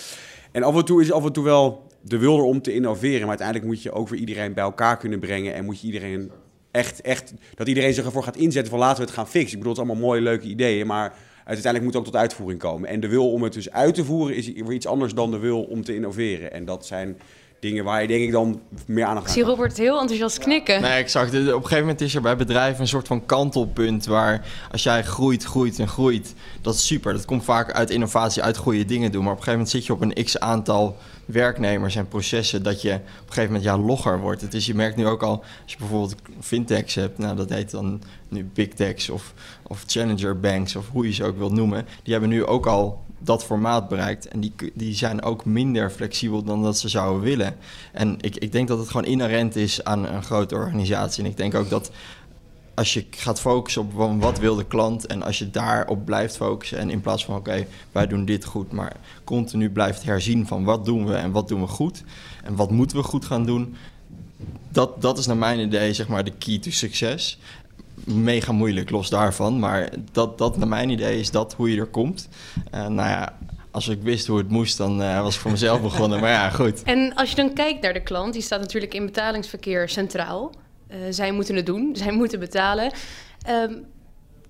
En 0.53 0.63
af 0.63 0.77
en 0.77 0.85
toe 0.85 1.01
is 1.01 1.13
af 1.13 1.25
en 1.25 1.33
toe 1.33 1.45
wel 1.45 1.87
de 2.01 2.19
wil 2.19 2.39
er 2.39 2.45
om 2.45 2.63
te 2.63 2.75
innoveren. 2.75 3.21
Maar 3.21 3.29
uiteindelijk 3.29 3.67
moet 3.67 3.83
je 3.83 3.93
ook 3.93 4.09
weer 4.09 4.21
iedereen 4.21 4.55
bij 4.55 4.65
elkaar 4.65 4.97
kunnen 4.97 5.21
brengen. 5.21 5.55
En 5.55 5.65
moet 5.65 5.81
je 5.81 5.87
iedereen 5.87 6.31
echt, 6.71 7.01
echt, 7.01 7.33
dat 7.55 7.69
iedereen 7.69 7.95
zich 7.95 8.05
ervoor 8.05 8.25
gaat 8.25 8.37
inzetten 8.37 8.71
van 8.71 8.81
laten 8.81 8.99
we 8.99 9.05
het 9.05 9.15
gaan 9.15 9.29
fixen. 9.29 9.53
Ik 9.53 9.59
bedoel, 9.59 9.73
het 9.73 9.79
allemaal 9.79 10.07
mooie, 10.07 10.21
leuke 10.21 10.47
ideeën, 10.47 10.87
maar 10.87 11.17
uiteindelijk 11.45 11.85
moet 11.85 11.95
het 11.95 11.97
ook 11.97 12.13
tot 12.13 12.21
uitvoering 12.21 12.61
komen. 12.61 12.89
En 12.89 13.01
de 13.01 13.09
wil 13.09 13.33
om 13.33 13.43
het 13.43 13.53
dus 13.53 13.71
uit 13.71 13.95
te 13.95 14.05
voeren 14.05 14.37
is 14.37 14.53
weer 14.53 14.73
iets 14.73 14.87
anders 14.87 15.15
dan 15.15 15.31
de 15.31 15.39
wil 15.39 15.63
om 15.63 15.85
te 15.85 15.95
innoveren. 15.95 16.53
En 16.53 16.65
dat 16.65 16.87
zijn 16.87 17.17
dingen 17.63 17.85
waar 17.85 18.03
je 18.03 18.09
denk 18.09 18.23
ik 18.23 18.33
dan 18.33 18.61
meer 18.87 19.05
aandacht 19.05 19.27
aan 19.27 19.33
Ik 19.33 19.39
zie 19.39 19.51
Robert 19.51 19.77
heel 19.77 20.01
enthousiast 20.01 20.39
knikken. 20.39 20.81
Nee, 20.81 20.93
exact. 20.93 21.29
Op 21.29 21.37
een 21.37 21.53
gegeven 21.53 21.79
moment 21.79 22.01
is 22.01 22.15
er 22.15 22.21
bij 22.21 22.37
bedrijven 22.37 22.81
een 22.81 22.89
soort 22.89 23.07
van 23.07 23.27
kantelpunt 23.27 24.07
waar 24.07 24.47
als 24.71 24.83
jij 24.83 25.03
groeit, 25.03 25.45
groeit 25.45 25.79
en 25.79 25.89
groeit, 25.89 26.35
dat 26.61 26.75
is 26.75 26.87
super. 26.87 27.13
Dat 27.13 27.25
komt 27.25 27.45
vaak 27.45 27.73
uit 27.73 27.91
innovatie, 27.91 28.43
uit 28.43 28.57
goede 28.57 28.85
dingen 28.85 29.13
doen. 29.13 29.23
Maar 29.23 29.33
op 29.33 29.39
een 29.39 29.45
gegeven 29.45 29.67
moment 29.67 29.71
zit 29.71 29.87
je 29.87 29.93
op 29.93 30.01
een 30.01 30.25
x 30.25 30.39
aantal 30.39 30.97
werknemers 31.25 31.97
en 31.97 32.09
processen 32.09 32.63
dat 32.63 32.83
je 32.83 32.93
op 32.93 33.01
een 33.01 33.33
gegeven 33.33 33.45
moment 33.45 33.65
ja, 33.65 33.79
logger 33.79 34.21
wordt. 34.21 34.41
Het 34.41 34.55
is, 34.55 34.67
je 34.67 34.75
merkt 34.75 34.97
nu 34.97 35.07
ook 35.07 35.23
al, 35.23 35.45
als 35.63 35.73
je 35.73 35.79
bijvoorbeeld 35.79 36.15
fintechs 36.41 36.95
hebt, 36.95 37.19
nou 37.19 37.37
dat 37.37 37.51
heet 37.51 37.71
dan 37.71 38.03
nu 38.29 38.51
big 38.55 38.69
techs 38.69 39.11
of, 39.11 39.35
of 39.63 39.85
challenger 39.87 40.41
banks 40.41 40.77
of 40.77 40.89
hoe 40.89 41.07
je 41.07 41.13
ze 41.13 41.25
ook 41.25 41.39
wilt 41.39 41.53
noemen, 41.53 41.87
die 42.03 42.13
hebben 42.13 42.31
nu 42.31 42.45
ook 42.45 42.67
al 42.67 43.03
dat 43.25 43.45
formaat 43.45 43.89
bereikt. 43.89 44.29
En 44.29 44.41
die, 44.41 44.53
die 44.75 44.95
zijn 44.95 45.23
ook 45.23 45.45
minder 45.45 45.91
flexibel 45.91 46.43
dan 46.43 46.63
dat 46.63 46.79
ze 46.79 46.89
zouden 46.89 47.23
willen. 47.23 47.57
En 47.93 48.17
ik, 48.21 48.37
ik 48.37 48.53
denk 48.53 48.69
dat 48.69 48.79
het 48.79 48.89
gewoon 48.89 49.07
inherent 49.07 49.57
is 49.57 49.85
aan 49.85 50.07
een 50.07 50.23
grote 50.23 50.55
organisatie. 50.55 51.25
En 51.25 51.31
ik 51.31 51.37
denk 51.37 51.55
ook 51.55 51.69
dat 51.69 51.91
als 52.75 52.95
je 52.95 53.07
gaat 53.11 53.41
focussen 53.41 53.83
op 53.83 54.21
wat 54.21 54.39
wil 54.39 54.55
de 54.55 54.65
klant 54.65 55.07
en 55.07 55.23
als 55.23 55.39
je 55.39 55.51
daarop 55.51 56.05
blijft 56.05 56.37
focussen 56.37 56.79
en 56.79 56.91
in 56.91 57.01
plaats 57.01 57.25
van 57.25 57.37
oké, 57.37 57.67
wij 57.93 58.07
doen 58.07 58.25
dit 58.25 58.45
goed, 58.45 58.73
maar 58.73 58.97
continu 59.25 59.71
blijft 59.71 60.03
herzien 60.03 60.47
van 60.47 60.65
wat 60.65 60.85
doen 60.85 61.07
we 61.07 61.15
en 61.15 61.33
wat 61.33 61.49
doen 61.49 61.61
we 61.61 61.67
goed 61.67 62.03
en 62.45 62.57
wat 62.57 62.71
moeten 62.71 62.97
we 62.97 63.03
goed 63.03 63.25
gaan 63.25 63.47
doen, 63.47 63.77
dat, 64.69 65.03
dat 65.03 65.19
is 65.19 65.27
naar 65.27 65.37
mijn 65.37 65.59
idee 65.59 65.93
zeg 65.93 66.09
maar 66.09 66.25
de 66.25 66.33
key 66.39 66.59
to 66.59 66.71
succes. 66.71 67.39
Mega 68.05 68.53
moeilijk 68.53 68.91
los 68.91 69.11
daarvan, 69.11 69.59
maar 69.59 69.93
dat, 70.13 70.39
dat 70.39 70.57
naar 70.57 70.69
mijn 70.69 70.91
idee 70.91 71.19
is 71.19 71.31
dat 71.31 71.55
hoe 71.55 71.71
je 71.71 71.81
er 71.81 71.87
komt. 71.87 72.29
Uh, 72.75 72.81
nou 72.81 73.09
ja, 73.09 73.39
als 73.71 73.89
ik 73.89 74.03
wist 74.03 74.27
hoe 74.27 74.39
het 74.39 74.49
moest, 74.49 74.77
dan 74.77 75.03
uh, 75.03 75.23
was 75.23 75.35
ik 75.35 75.41
voor 75.41 75.51
mezelf 75.51 75.83
begonnen. 75.83 76.21
Maar 76.21 76.31
ja, 76.31 76.51
goed. 76.51 76.83
En 76.83 77.15
als 77.15 77.31
je 77.31 77.37
dan 77.37 77.53
kijkt 77.53 77.83
naar 77.83 77.93
de 77.93 78.03
klant, 78.03 78.33
die 78.33 78.43
staat 78.43 78.61
natuurlijk 78.61 78.95
in 78.95 79.05
betalingsverkeer 79.05 79.89
centraal. 79.89 80.53
Uh, 80.93 80.99
zij 81.11 81.33
moeten 81.33 81.57
het 81.57 81.67
doen, 81.67 81.91
zij 82.03 82.13
moeten 82.13 82.41
betalen. 82.41 82.93
Um, 83.49 83.87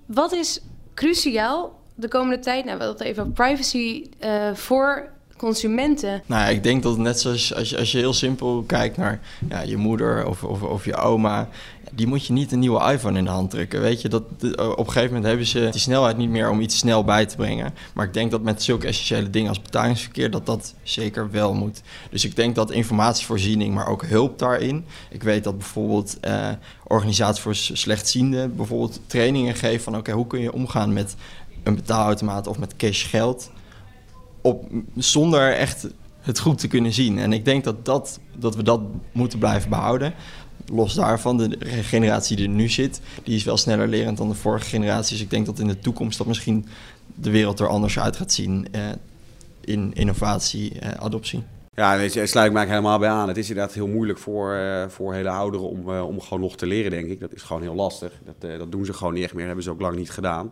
wat 0.07 0.33
is 0.33 0.61
cruciaal 0.95 1.81
de 1.95 2.09
komende 2.09 2.39
tijd? 2.39 2.65
Nou, 2.65 2.79
we 2.79 2.85
hadden 2.85 3.07
even 3.07 3.33
privacy 3.33 4.11
uh, 4.25 4.55
voor 4.55 5.11
consumenten? 5.43 6.23
Nou, 6.27 6.51
ik 6.51 6.63
denk 6.63 6.83
dat 6.83 6.99
net 6.99 7.21
zoals 7.21 7.55
als 7.55 7.71
je, 7.71 7.79
als 7.79 7.93
je 7.93 7.99
heel 7.99 8.13
simpel 8.13 8.65
kijkt 8.67 8.97
naar 8.97 9.21
ja, 9.49 9.61
je 9.61 9.77
moeder 9.77 10.27
of, 10.27 10.45
of, 10.45 10.63
of 10.63 10.85
je 10.85 10.97
oma, 10.97 11.49
die 11.93 12.07
moet 12.07 12.27
je 12.27 12.33
niet 12.33 12.53
een 12.53 12.59
nieuwe 12.59 12.93
iPhone 12.93 13.19
in 13.19 13.25
de 13.25 13.31
hand 13.31 13.51
drukken. 13.51 13.81
Weet 13.81 14.01
je, 14.01 14.09
dat, 14.09 14.23
op 14.57 14.79
een 14.79 14.87
gegeven 14.87 15.07
moment 15.07 15.25
hebben 15.25 15.47
ze 15.47 15.69
die 15.71 15.81
snelheid 15.81 16.17
niet 16.17 16.29
meer 16.29 16.51
om 16.51 16.61
iets 16.61 16.79
snel 16.79 17.05
bij 17.05 17.27
te 17.27 17.37
brengen. 17.37 17.75
Maar 17.95 18.07
ik 18.07 18.13
denk 18.13 18.31
dat 18.31 18.43
met 18.43 18.63
zulke 18.63 18.87
essentiële 18.87 19.31
dingen 19.31 19.49
als 19.49 19.63
betalingsverkeer, 19.63 20.31
dat 20.31 20.47
dat 20.47 20.75
zeker 20.83 21.31
wel 21.31 21.55
moet. 21.55 21.83
Dus 22.11 22.25
ik 22.25 22.37
denk 22.37 22.55
dat 22.55 22.71
informatievoorziening, 22.71 23.75
maar 23.75 23.87
ook 23.87 24.07
hulp 24.07 24.39
daarin. 24.39 24.85
Ik 25.11 25.23
weet 25.23 25.45
dat 25.45 25.59
bijvoorbeeld 25.59 26.21
eh, 26.21 26.49
organisaties 26.85 27.43
voor 27.43 27.55
slechtzienden 27.55 28.57
bijvoorbeeld 28.57 29.01
trainingen 29.07 29.55
geven 29.55 29.83
van 29.83 29.97
oké, 29.97 30.13
hoe 30.13 30.27
kun 30.27 30.41
je 30.41 30.53
omgaan 30.53 30.93
met 30.93 31.15
een 31.63 31.75
betaalautomaat 31.75 32.47
of 32.47 32.59
met 32.59 32.77
cash 32.77 33.11
geld 33.11 33.51
op, 34.43 34.65
zonder 34.97 35.53
echt 35.53 35.87
het 36.21 36.39
goed 36.39 36.59
te 36.59 36.69
kunnen 36.69 36.93
zien. 36.93 37.19
En 37.19 37.33
ik 37.33 37.45
denk 37.45 37.65
dat, 37.65 37.85
dat, 37.85 38.21
dat 38.37 38.57
we 38.57 38.63
dat 38.63 38.81
moeten 39.13 39.39
blijven 39.39 39.71
behouden. 39.71 40.15
Los 40.67 40.95
daarvan, 40.95 41.37
de 41.37 41.57
generatie 41.83 42.37
die 42.37 42.47
er 42.47 42.53
nu 42.53 42.69
zit, 42.69 43.01
die 43.23 43.35
is 43.35 43.45
wel 43.45 43.57
sneller 43.57 43.89
lerend 43.89 44.17
dan 44.17 44.29
de 44.29 44.35
vorige 44.35 44.69
generatie. 44.69 45.13
Dus 45.13 45.25
ik 45.25 45.31
denk 45.31 45.47
dat 45.47 45.59
in 45.59 45.67
de 45.67 45.79
toekomst 45.79 46.19
dat 46.19 46.27
misschien 46.27 46.67
de 47.15 47.31
wereld 47.31 47.61
er 47.61 47.69
anders 47.69 47.99
uit 47.99 48.17
gaat 48.17 48.33
zien 48.33 48.67
eh, 48.71 48.81
in 49.61 49.91
innovatie, 49.95 50.79
eh, 50.79 50.91
adoptie. 50.91 51.43
Ja, 51.75 51.97
daar 51.97 52.29
sluit 52.29 52.47
ik 52.47 52.53
me 52.53 52.67
helemaal 52.67 52.99
bij 52.99 53.09
aan. 53.09 53.29
Het 53.29 53.37
is 53.37 53.49
inderdaad 53.49 53.75
heel 53.75 53.87
moeilijk 53.89 54.19
voor, 54.19 54.55
uh, 54.55 54.89
voor 54.89 55.15
hele 55.15 55.29
ouderen 55.29 55.69
om, 55.69 55.89
uh, 55.89 56.07
om 56.07 56.21
gewoon 56.21 56.41
nog 56.41 56.57
te 56.57 56.67
leren, 56.67 56.91
denk 56.91 57.11
ik. 57.11 57.21
Dat 57.21 57.33
is 57.33 57.43
gewoon 57.43 57.63
heel 57.63 57.75
lastig. 57.75 58.13
Dat, 58.25 58.51
uh, 58.51 58.59
dat 58.59 58.73
doen 58.73 58.85
ze 58.85 58.93
gewoon 58.93 59.15
niet 59.15 59.23
echt 59.23 59.33
meer. 59.33 59.47
Dat 59.47 59.55
hebben 59.55 59.65
ze 59.65 59.71
ook 59.71 59.81
lang 59.81 59.97
niet 59.97 60.11
gedaan. 60.11 60.51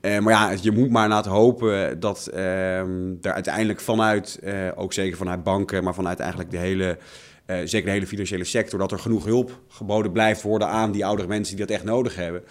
maar 0.00 0.32
ja, 0.32 0.54
je 0.60 0.70
moet 0.70 0.90
maar 0.90 1.08
laten 1.08 1.30
hopen 1.30 2.00
dat 2.00 2.26
ehm, 2.26 3.14
er 3.22 3.32
uiteindelijk 3.32 3.80
vanuit, 3.80 4.40
ook 4.74 4.92
zeker 4.92 5.16
vanuit 5.16 5.42
banken, 5.42 5.84
maar 5.84 5.94
vanuit 5.94 6.18
eigenlijk 6.20 6.50
de 6.50 6.56
hele, 6.56 6.98
zeker 7.46 7.84
de 7.84 7.90
hele 7.90 8.06
financiële 8.06 8.44
sector, 8.44 8.78
dat 8.78 8.92
er 8.92 8.98
genoeg 8.98 9.24
hulp 9.24 9.60
geboden 9.68 10.12
blijft 10.12 10.42
worden 10.42 10.68
aan 10.68 10.92
die 10.92 11.06
oudere 11.06 11.28
mensen 11.28 11.56
die 11.56 11.66
dat 11.66 11.74
echt 11.74 11.84
nodig 11.84 12.14
hebben. 12.16 12.42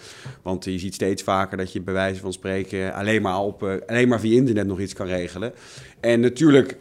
Want 0.42 0.64
je 0.64 0.78
ziet 0.78 0.94
steeds 0.94 1.22
vaker 1.22 1.56
dat 1.56 1.72
je 1.72 1.80
bij 1.80 1.94
wijze 1.94 2.20
van 2.20 2.32
spreken 2.32 2.94
alleen 2.94 3.22
maar, 3.22 3.38
op, 3.38 3.82
alleen 3.86 4.08
maar 4.08 4.20
via 4.20 4.36
internet 4.36 4.66
nog 4.66 4.80
iets 4.80 4.94
kan 4.94 5.06
regelen. 5.06 5.52
En 6.00 6.20
natuurlijk 6.20 6.76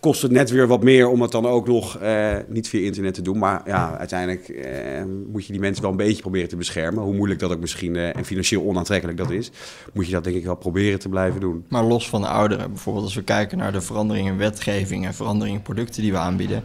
kost 0.00 0.22
het 0.22 0.30
net 0.30 0.50
weer 0.50 0.66
wat 0.66 0.82
meer 0.82 1.08
om 1.08 1.22
het 1.22 1.30
dan 1.30 1.46
ook 1.46 1.66
nog 1.66 2.02
uh, 2.02 2.36
niet 2.48 2.68
via 2.68 2.80
internet 2.80 3.14
te 3.14 3.22
doen. 3.22 3.38
Maar 3.38 3.62
ja, 3.66 3.98
uiteindelijk 3.98 4.48
uh, 4.48 4.64
moet 5.32 5.46
je 5.46 5.52
die 5.52 5.60
mensen 5.60 5.82
wel 5.82 5.90
een 5.90 5.96
beetje 5.96 6.20
proberen 6.20 6.48
te 6.48 6.56
beschermen. 6.56 7.02
Hoe 7.02 7.14
moeilijk 7.14 7.40
dat 7.40 7.52
ook 7.52 7.60
misschien 7.60 7.94
uh, 7.94 8.16
en 8.16 8.24
financieel 8.24 8.62
onaantrekkelijk 8.62 9.18
dat 9.18 9.30
is, 9.30 9.50
moet 9.92 10.06
je 10.06 10.12
dat 10.12 10.24
denk 10.24 10.36
ik 10.36 10.44
wel 10.44 10.56
proberen 10.56 10.98
te 10.98 11.08
blijven 11.08 11.40
doen. 11.40 11.64
Maar 11.68 11.84
los 11.84 12.08
van 12.08 12.20
de 12.20 12.26
ouderen, 12.26 12.70
bijvoorbeeld 12.70 13.04
als 13.04 13.14
we 13.14 13.22
kijken 13.22 13.58
naar 13.58 13.72
de 13.72 13.80
veranderingen 13.80 14.32
in 14.32 14.38
wetgeving 14.38 15.06
en 15.06 15.14
veranderingen 15.14 15.56
in 15.56 15.64
producten 15.64 16.02
die 16.02 16.12
we 16.12 16.18
aanbieden. 16.18 16.64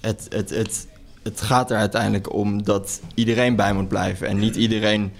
Het, 0.00 0.26
het, 0.28 0.50
het, 0.50 0.86
het 1.22 1.40
gaat 1.40 1.70
er 1.70 1.76
uiteindelijk 1.76 2.32
om 2.32 2.62
dat 2.62 3.00
iedereen 3.14 3.56
bij 3.56 3.72
moet 3.72 3.88
blijven 3.88 4.26
en 4.26 4.38
niet 4.38 4.56
iedereen 4.56 5.12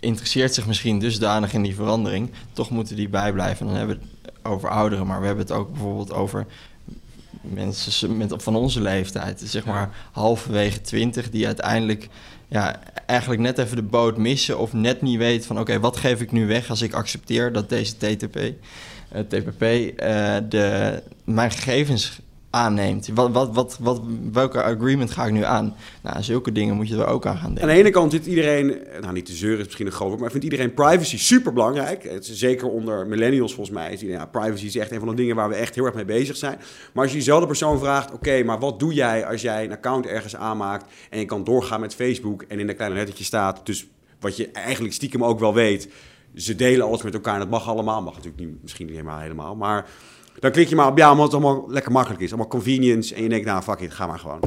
interesseert 0.00 0.54
zich 0.54 0.66
misschien 0.66 0.98
dusdanig 0.98 1.52
in 1.52 1.62
die 1.62 1.74
verandering. 1.74 2.30
Toch 2.52 2.70
moeten 2.70 2.96
die 2.96 3.08
bijblijven. 3.08 3.66
Dan 3.66 3.74
hebben 3.74 3.96
we 3.96 4.13
over 4.44 4.68
ouderen, 4.68 5.06
maar 5.06 5.20
we 5.20 5.26
hebben 5.26 5.44
het 5.44 5.54
ook 5.54 5.70
bijvoorbeeld 5.72 6.12
over 6.12 6.46
mensen 7.40 8.16
met, 8.16 8.34
van 8.36 8.56
onze 8.56 8.80
leeftijd, 8.80 9.42
zeg 9.44 9.64
maar 9.64 9.90
halverwege 10.12 10.80
twintig, 10.80 11.30
die 11.30 11.46
uiteindelijk 11.46 12.08
ja, 12.48 12.80
eigenlijk 13.06 13.40
net 13.40 13.58
even 13.58 13.76
de 13.76 13.82
boot 13.82 14.16
missen 14.16 14.58
of 14.58 14.72
net 14.72 15.02
niet 15.02 15.18
weten 15.18 15.46
van 15.46 15.60
oké, 15.60 15.80
wat 15.80 15.96
geef 15.96 16.20
ik 16.20 16.32
nu 16.32 16.46
weg 16.46 16.70
als 16.70 16.82
ik 16.82 16.92
accepteer 16.92 17.52
dat 17.52 17.68
deze 17.68 17.96
TTP, 17.96 18.36
uh, 18.36 18.48
eh, 19.08 19.26
TPP 19.28 19.62
uh, 19.62 20.36
de, 20.48 21.02
mijn 21.24 21.50
gegevens 21.50 22.20
aanneemt. 22.54 23.08
Wat, 23.14 23.30
wat, 23.32 23.54
wat, 23.54 23.76
wat, 23.80 24.00
welke 24.32 24.62
agreement 24.62 25.10
ga 25.10 25.26
ik 25.26 25.32
nu 25.32 25.44
aan? 25.44 25.76
Nou, 26.02 26.22
zulke 26.22 26.52
dingen 26.52 26.74
moet 26.74 26.88
je 26.88 26.96
er 26.96 27.06
ook 27.06 27.26
aan 27.26 27.36
gaan 27.36 27.46
denken. 27.46 27.62
Aan 27.62 27.68
de 27.68 27.74
ene 27.74 27.90
kant 27.90 28.12
zit 28.12 28.26
iedereen, 28.26 28.78
nou 29.00 29.12
niet 29.12 29.26
te 29.26 29.32
zeuren 29.32 29.58
is 29.58 29.64
misschien 29.64 29.86
een 29.86 29.92
groot 29.92 30.18
maar 30.18 30.30
vindt 30.30 30.44
iedereen 30.44 30.74
privacy 30.74 31.18
super 31.18 31.52
belangrijk. 31.52 32.16
Zeker 32.20 32.68
onder 32.68 33.06
millennials 33.06 33.54
volgens 33.54 33.76
mij. 33.76 33.92
Is 33.92 34.00
ja, 34.00 34.26
privacy 34.26 34.66
is 34.66 34.76
echt 34.76 34.90
een 34.90 34.98
van 34.98 35.08
de 35.08 35.14
dingen 35.14 35.36
waar 35.36 35.48
we 35.48 35.54
echt 35.54 35.74
heel 35.74 35.84
erg 35.84 35.94
mee 35.94 36.04
bezig 36.04 36.36
zijn. 36.36 36.58
Maar 36.92 37.02
als 37.02 37.10
je 37.12 37.16
diezelfde 37.16 37.46
persoon 37.46 37.78
vraagt, 37.78 38.12
oké, 38.12 38.42
maar 38.42 38.58
wat 38.58 38.78
doe 38.78 38.94
jij 38.94 39.26
als 39.26 39.42
jij 39.42 39.64
een 39.64 39.72
account 39.72 40.06
ergens 40.06 40.36
aanmaakt 40.36 40.92
en 41.10 41.18
je 41.18 41.24
kan 41.24 41.44
doorgaan 41.44 41.80
met 41.80 41.94
Facebook 41.94 42.42
en 42.42 42.58
in 42.58 42.66
de 42.66 42.74
kleine 42.74 42.96
lettertje 42.96 43.24
staat, 43.24 43.66
dus 43.66 43.86
wat 44.20 44.36
je 44.36 44.50
eigenlijk 44.50 44.94
stiekem 44.94 45.24
ook 45.24 45.38
wel 45.38 45.54
weet, 45.54 45.88
ze 46.34 46.54
delen 46.54 46.86
alles 46.86 47.02
met 47.02 47.14
elkaar 47.14 47.34
en 47.34 47.40
dat 47.40 47.50
mag 47.50 47.68
allemaal, 47.68 48.02
mag 48.02 48.14
natuurlijk 48.14 48.44
niet, 48.44 48.62
misschien 48.62 48.86
niet 48.86 48.94
helemaal 48.94 49.20
helemaal, 49.20 49.56
maar 49.56 49.86
dan 50.38 50.50
klik 50.50 50.68
je 50.68 50.76
maar 50.76 50.88
op 50.88 50.98
ja, 50.98 51.10
omdat 51.10 51.32
het 51.32 51.34
allemaal 51.34 51.64
lekker 51.68 51.92
makkelijk 51.92 52.22
is. 52.22 52.28
Allemaal 52.28 52.48
convenience. 52.48 53.14
En 53.14 53.22
je 53.22 53.28
denkt, 53.28 53.46
nou 53.46 53.62
fuck 53.62 53.80
it, 53.80 53.92
ga 53.92 54.06
maar 54.06 54.18
gewoon. 54.18 54.40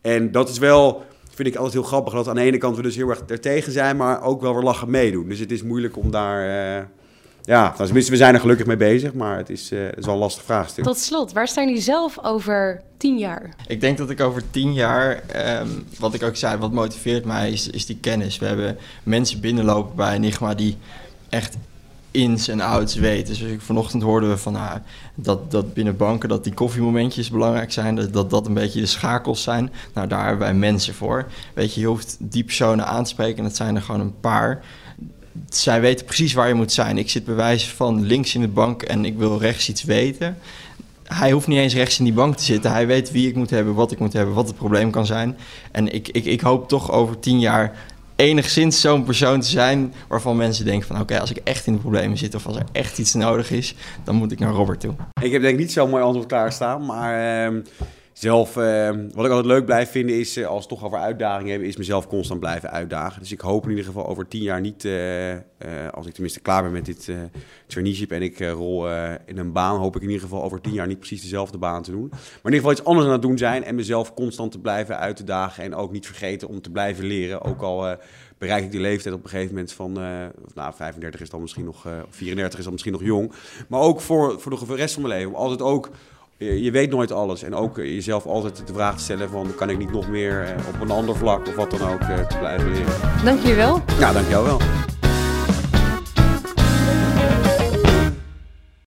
En 0.00 0.32
dat 0.32 0.48
is 0.48 0.58
wel 0.58 1.04
vind 1.34 1.48
ik 1.48 1.54
altijd 1.54 1.74
heel 1.74 1.82
grappig 1.82 2.12
dat 2.12 2.28
aan 2.28 2.34
de 2.34 2.40
ene 2.40 2.58
kant 2.58 2.76
we 2.76 2.82
dus 2.82 2.96
heel 2.96 3.08
erg 3.08 3.22
ertegen 3.26 3.72
zijn, 3.72 3.96
maar 3.96 4.22
ook 4.22 4.40
wel 4.40 4.54
weer 4.54 4.62
lachen 4.62 4.90
meedoen. 4.90 5.28
Dus 5.28 5.38
het 5.38 5.50
is 5.50 5.62
moeilijk 5.62 5.96
om 5.96 6.10
daar... 6.10 6.46
Uh, 6.78 6.84
ja, 7.44 7.62
nou, 7.62 7.76
tenminste, 7.76 8.10
we 8.10 8.16
zijn 8.16 8.34
er 8.34 8.40
gelukkig 8.40 8.66
mee 8.66 8.76
bezig, 8.76 9.14
maar 9.14 9.36
het 9.36 9.50
is, 9.50 9.72
uh, 9.72 9.86
het 9.86 9.98
is 9.98 10.04
wel 10.04 10.14
een 10.14 10.20
lastig 10.20 10.44
vraagstuk. 10.44 10.84
Tot 10.84 10.98
slot, 10.98 11.32
waar 11.32 11.48
staan 11.48 11.66
jullie 11.66 11.82
zelf 11.82 12.24
over 12.24 12.82
tien 12.96 13.18
jaar? 13.18 13.54
Ik 13.66 13.80
denk 13.80 13.98
dat 13.98 14.10
ik 14.10 14.20
over 14.20 14.42
tien 14.50 14.72
jaar, 14.72 15.22
um, 15.60 15.86
wat 15.98 16.14
ik 16.14 16.22
ook 16.22 16.36
zei, 16.36 16.56
wat 16.56 16.72
motiveert 16.72 17.24
mij, 17.24 17.50
is, 17.50 17.68
is 17.68 17.86
die 17.86 17.98
kennis. 18.00 18.38
We 18.38 18.46
hebben 18.46 18.78
mensen 19.02 19.40
binnenlopen 19.40 19.96
bij 19.96 20.14
Enigma 20.14 20.54
die 20.54 20.76
echt 21.28 21.56
ins 22.12 22.48
en 22.48 22.60
outs 22.60 22.94
weten. 22.94 23.38
Dus 23.38 23.42
vanochtend 23.58 24.02
hoorden 24.02 24.28
we 24.28 24.36
van 24.36 24.56
ah, 24.56 24.74
dat, 25.14 25.50
dat 25.50 25.74
binnen 25.74 25.96
banken 25.96 26.28
dat 26.28 26.44
die 26.44 26.54
koffiemomentjes 26.54 27.30
belangrijk 27.30 27.72
zijn, 27.72 27.94
dat, 27.94 28.12
dat 28.12 28.30
dat 28.30 28.46
een 28.46 28.54
beetje 28.54 28.80
de 28.80 28.86
schakels 28.86 29.42
zijn. 29.42 29.72
Nou, 29.94 30.08
daar 30.08 30.20
hebben 30.20 30.38
wij 30.46 30.54
mensen 30.54 30.94
voor. 30.94 31.26
Weet 31.54 31.74
je, 31.74 31.80
je 31.80 31.86
hoeft 31.86 32.16
die 32.18 32.44
personen 32.44 32.86
aan 32.86 33.04
te 33.04 33.10
spreken 33.10 33.36
en 33.36 33.44
dat 33.44 33.56
zijn 33.56 33.76
er 33.76 33.82
gewoon 33.82 34.00
een 34.00 34.20
paar. 34.20 34.64
Zij 35.48 35.80
weten 35.80 36.06
precies 36.06 36.32
waar 36.32 36.48
je 36.48 36.54
moet 36.54 36.72
zijn. 36.72 36.98
Ik 36.98 37.10
zit 37.10 37.24
bij 37.24 37.34
wijze 37.34 37.70
van 37.70 38.02
links 38.02 38.34
in 38.34 38.40
de 38.40 38.48
bank 38.48 38.82
en 38.82 39.04
ik 39.04 39.18
wil 39.18 39.38
rechts 39.38 39.68
iets 39.68 39.84
weten. 39.84 40.36
Hij 41.04 41.32
hoeft 41.32 41.46
niet 41.46 41.58
eens 41.58 41.74
rechts 41.74 41.98
in 41.98 42.04
die 42.04 42.14
bank 42.14 42.36
te 42.36 42.44
zitten. 42.44 42.70
Hij 42.70 42.86
weet 42.86 43.10
wie 43.10 43.28
ik 43.28 43.36
moet 43.36 43.50
hebben, 43.50 43.74
wat 43.74 43.92
ik 43.92 43.98
moet 43.98 44.12
hebben, 44.12 44.34
wat 44.34 44.46
het 44.46 44.56
probleem 44.56 44.90
kan 44.90 45.06
zijn. 45.06 45.36
En 45.70 45.94
ik, 45.94 46.08
ik, 46.08 46.24
ik 46.24 46.40
hoop 46.40 46.68
toch 46.68 46.90
over 46.90 47.18
tien 47.18 47.40
jaar 47.40 47.76
enigszins 48.22 48.80
zo'n 48.80 49.04
persoon 49.04 49.40
te 49.40 49.48
zijn 49.48 49.94
waarvan 50.08 50.36
mensen 50.36 50.64
denken 50.64 50.86
van 50.86 51.00
oké, 51.00 51.20
als 51.20 51.30
ik 51.30 51.40
echt 51.44 51.66
in 51.66 51.72
de 51.72 51.78
problemen 51.78 52.18
zit 52.18 52.34
of 52.34 52.46
als 52.46 52.56
er 52.56 52.64
echt 52.72 52.98
iets 52.98 53.14
nodig 53.14 53.50
is, 53.50 53.74
dan 54.04 54.14
moet 54.14 54.32
ik 54.32 54.38
naar 54.38 54.52
Robert 54.52 54.80
toe. 54.80 54.94
Ik 55.22 55.32
heb 55.32 55.42
denk 55.42 55.54
ik 55.54 55.60
niet 55.60 55.72
zo'n 55.72 55.90
mooi 55.90 56.02
antwoord 56.02 56.28
klaarstaan, 56.28 56.86
maar 56.86 57.52
uh, 57.52 57.60
zelf, 58.22 58.56
uh, 58.56 58.88
wat 58.88 59.24
ik 59.24 59.30
altijd 59.30 59.44
leuk 59.44 59.64
blijf 59.64 59.90
vinden 59.90 60.18
is, 60.18 60.36
uh, 60.36 60.46
als 60.46 60.62
we 60.62 60.68
toch 60.68 60.84
over 60.84 60.98
uitdagingen 60.98 61.50
hebben, 61.50 61.68
is 61.68 61.76
mezelf 61.76 62.06
constant 62.06 62.40
blijven 62.40 62.70
uitdagen. 62.70 63.20
Dus 63.20 63.32
ik 63.32 63.40
hoop 63.40 63.64
in 63.64 63.70
ieder 63.70 63.84
geval 63.84 64.06
over 64.06 64.28
tien 64.28 64.42
jaar 64.42 64.60
niet, 64.60 64.84
uh, 64.84 65.34
als 65.90 66.06
ik 66.06 66.12
tenminste 66.12 66.40
klaar 66.40 66.62
ben 66.62 66.72
met 66.72 66.86
dit 66.86 67.10
traineeship 67.66 68.10
en 68.10 68.22
ik 68.22 68.40
rol 68.40 68.88
in 69.26 69.38
een 69.38 69.52
baan, 69.52 69.78
hoop 69.78 69.96
ik 69.96 70.02
in 70.02 70.08
ieder 70.08 70.22
geval 70.22 70.42
over 70.42 70.60
tien 70.60 70.72
jaar 70.72 70.86
niet 70.86 70.98
precies 70.98 71.22
dezelfde 71.22 71.58
baan 71.58 71.82
te 71.82 71.90
doen. 71.90 72.08
Maar 72.10 72.20
in 72.20 72.52
ieder 72.52 72.58
geval 72.58 72.72
iets 72.72 72.84
anders 72.84 73.06
aan 73.06 73.12
het 73.12 73.22
doen 73.22 73.38
zijn 73.38 73.64
en 73.64 73.74
mezelf 73.74 74.14
constant 74.14 74.52
te 74.52 74.58
blijven 74.58 74.98
uit 74.98 75.16
te 75.16 75.24
dagen 75.24 75.64
en 75.64 75.74
ook 75.74 75.92
niet 75.92 76.06
vergeten 76.06 76.48
om 76.48 76.60
te 76.60 76.70
blijven 76.70 77.04
leren. 77.04 77.42
Ook 77.42 77.62
al 77.62 77.96
bereik 78.38 78.64
ik 78.64 78.70
die 78.70 78.80
leeftijd 78.80 79.14
op 79.14 79.24
een 79.24 79.30
gegeven 79.30 79.54
moment 79.54 79.72
van, 79.72 79.92
nou 80.54 80.74
35 80.74 81.20
is 81.20 81.30
dan 81.30 81.40
misschien 81.40 81.64
nog, 81.64 81.86
34 82.08 82.58
is 82.58 82.64
dan 82.64 82.72
misschien 82.72 82.92
nog 82.92 83.04
jong. 83.04 83.32
Maar 83.68 83.80
ook 83.80 84.00
voor, 84.00 84.40
voor 84.40 84.66
de 84.66 84.74
rest 84.74 84.94
van 84.94 85.02
mijn 85.02 85.14
leven, 85.14 85.32
om 85.32 85.38
altijd 85.38 85.62
ook 85.62 85.90
je, 86.42 86.70
weet 86.70 86.90
nooit 86.90 87.12
alles. 87.12 87.42
En 87.42 87.54
ook 87.54 87.78
eh, 87.78 87.84
jezelf 87.84 88.26
altijd 88.26 88.66
de 88.66 88.72
vraag 88.72 88.96
te 88.96 89.02
stellen 89.02 89.28
van... 89.28 89.54
kan 89.54 89.70
ik 89.70 89.78
niet 89.78 89.92
nog 89.92 90.08
meer 90.08 90.42
eh, 90.42 90.74
op 90.74 90.80
een 90.80 90.90
ander 90.90 91.16
vlak 91.16 91.46
of 91.48 91.54
wat 91.54 91.70
dan 91.70 91.88
ook 91.92 92.00
eh, 92.00 92.26
te 92.26 92.38
blijven 92.38 92.70
leren. 92.72 92.94
Dank 93.24 93.40
je 93.40 93.54
wel. 93.54 93.82
Ja, 93.98 94.12
dank 94.12 94.28
jou 94.28 94.44
wel. 94.44 94.60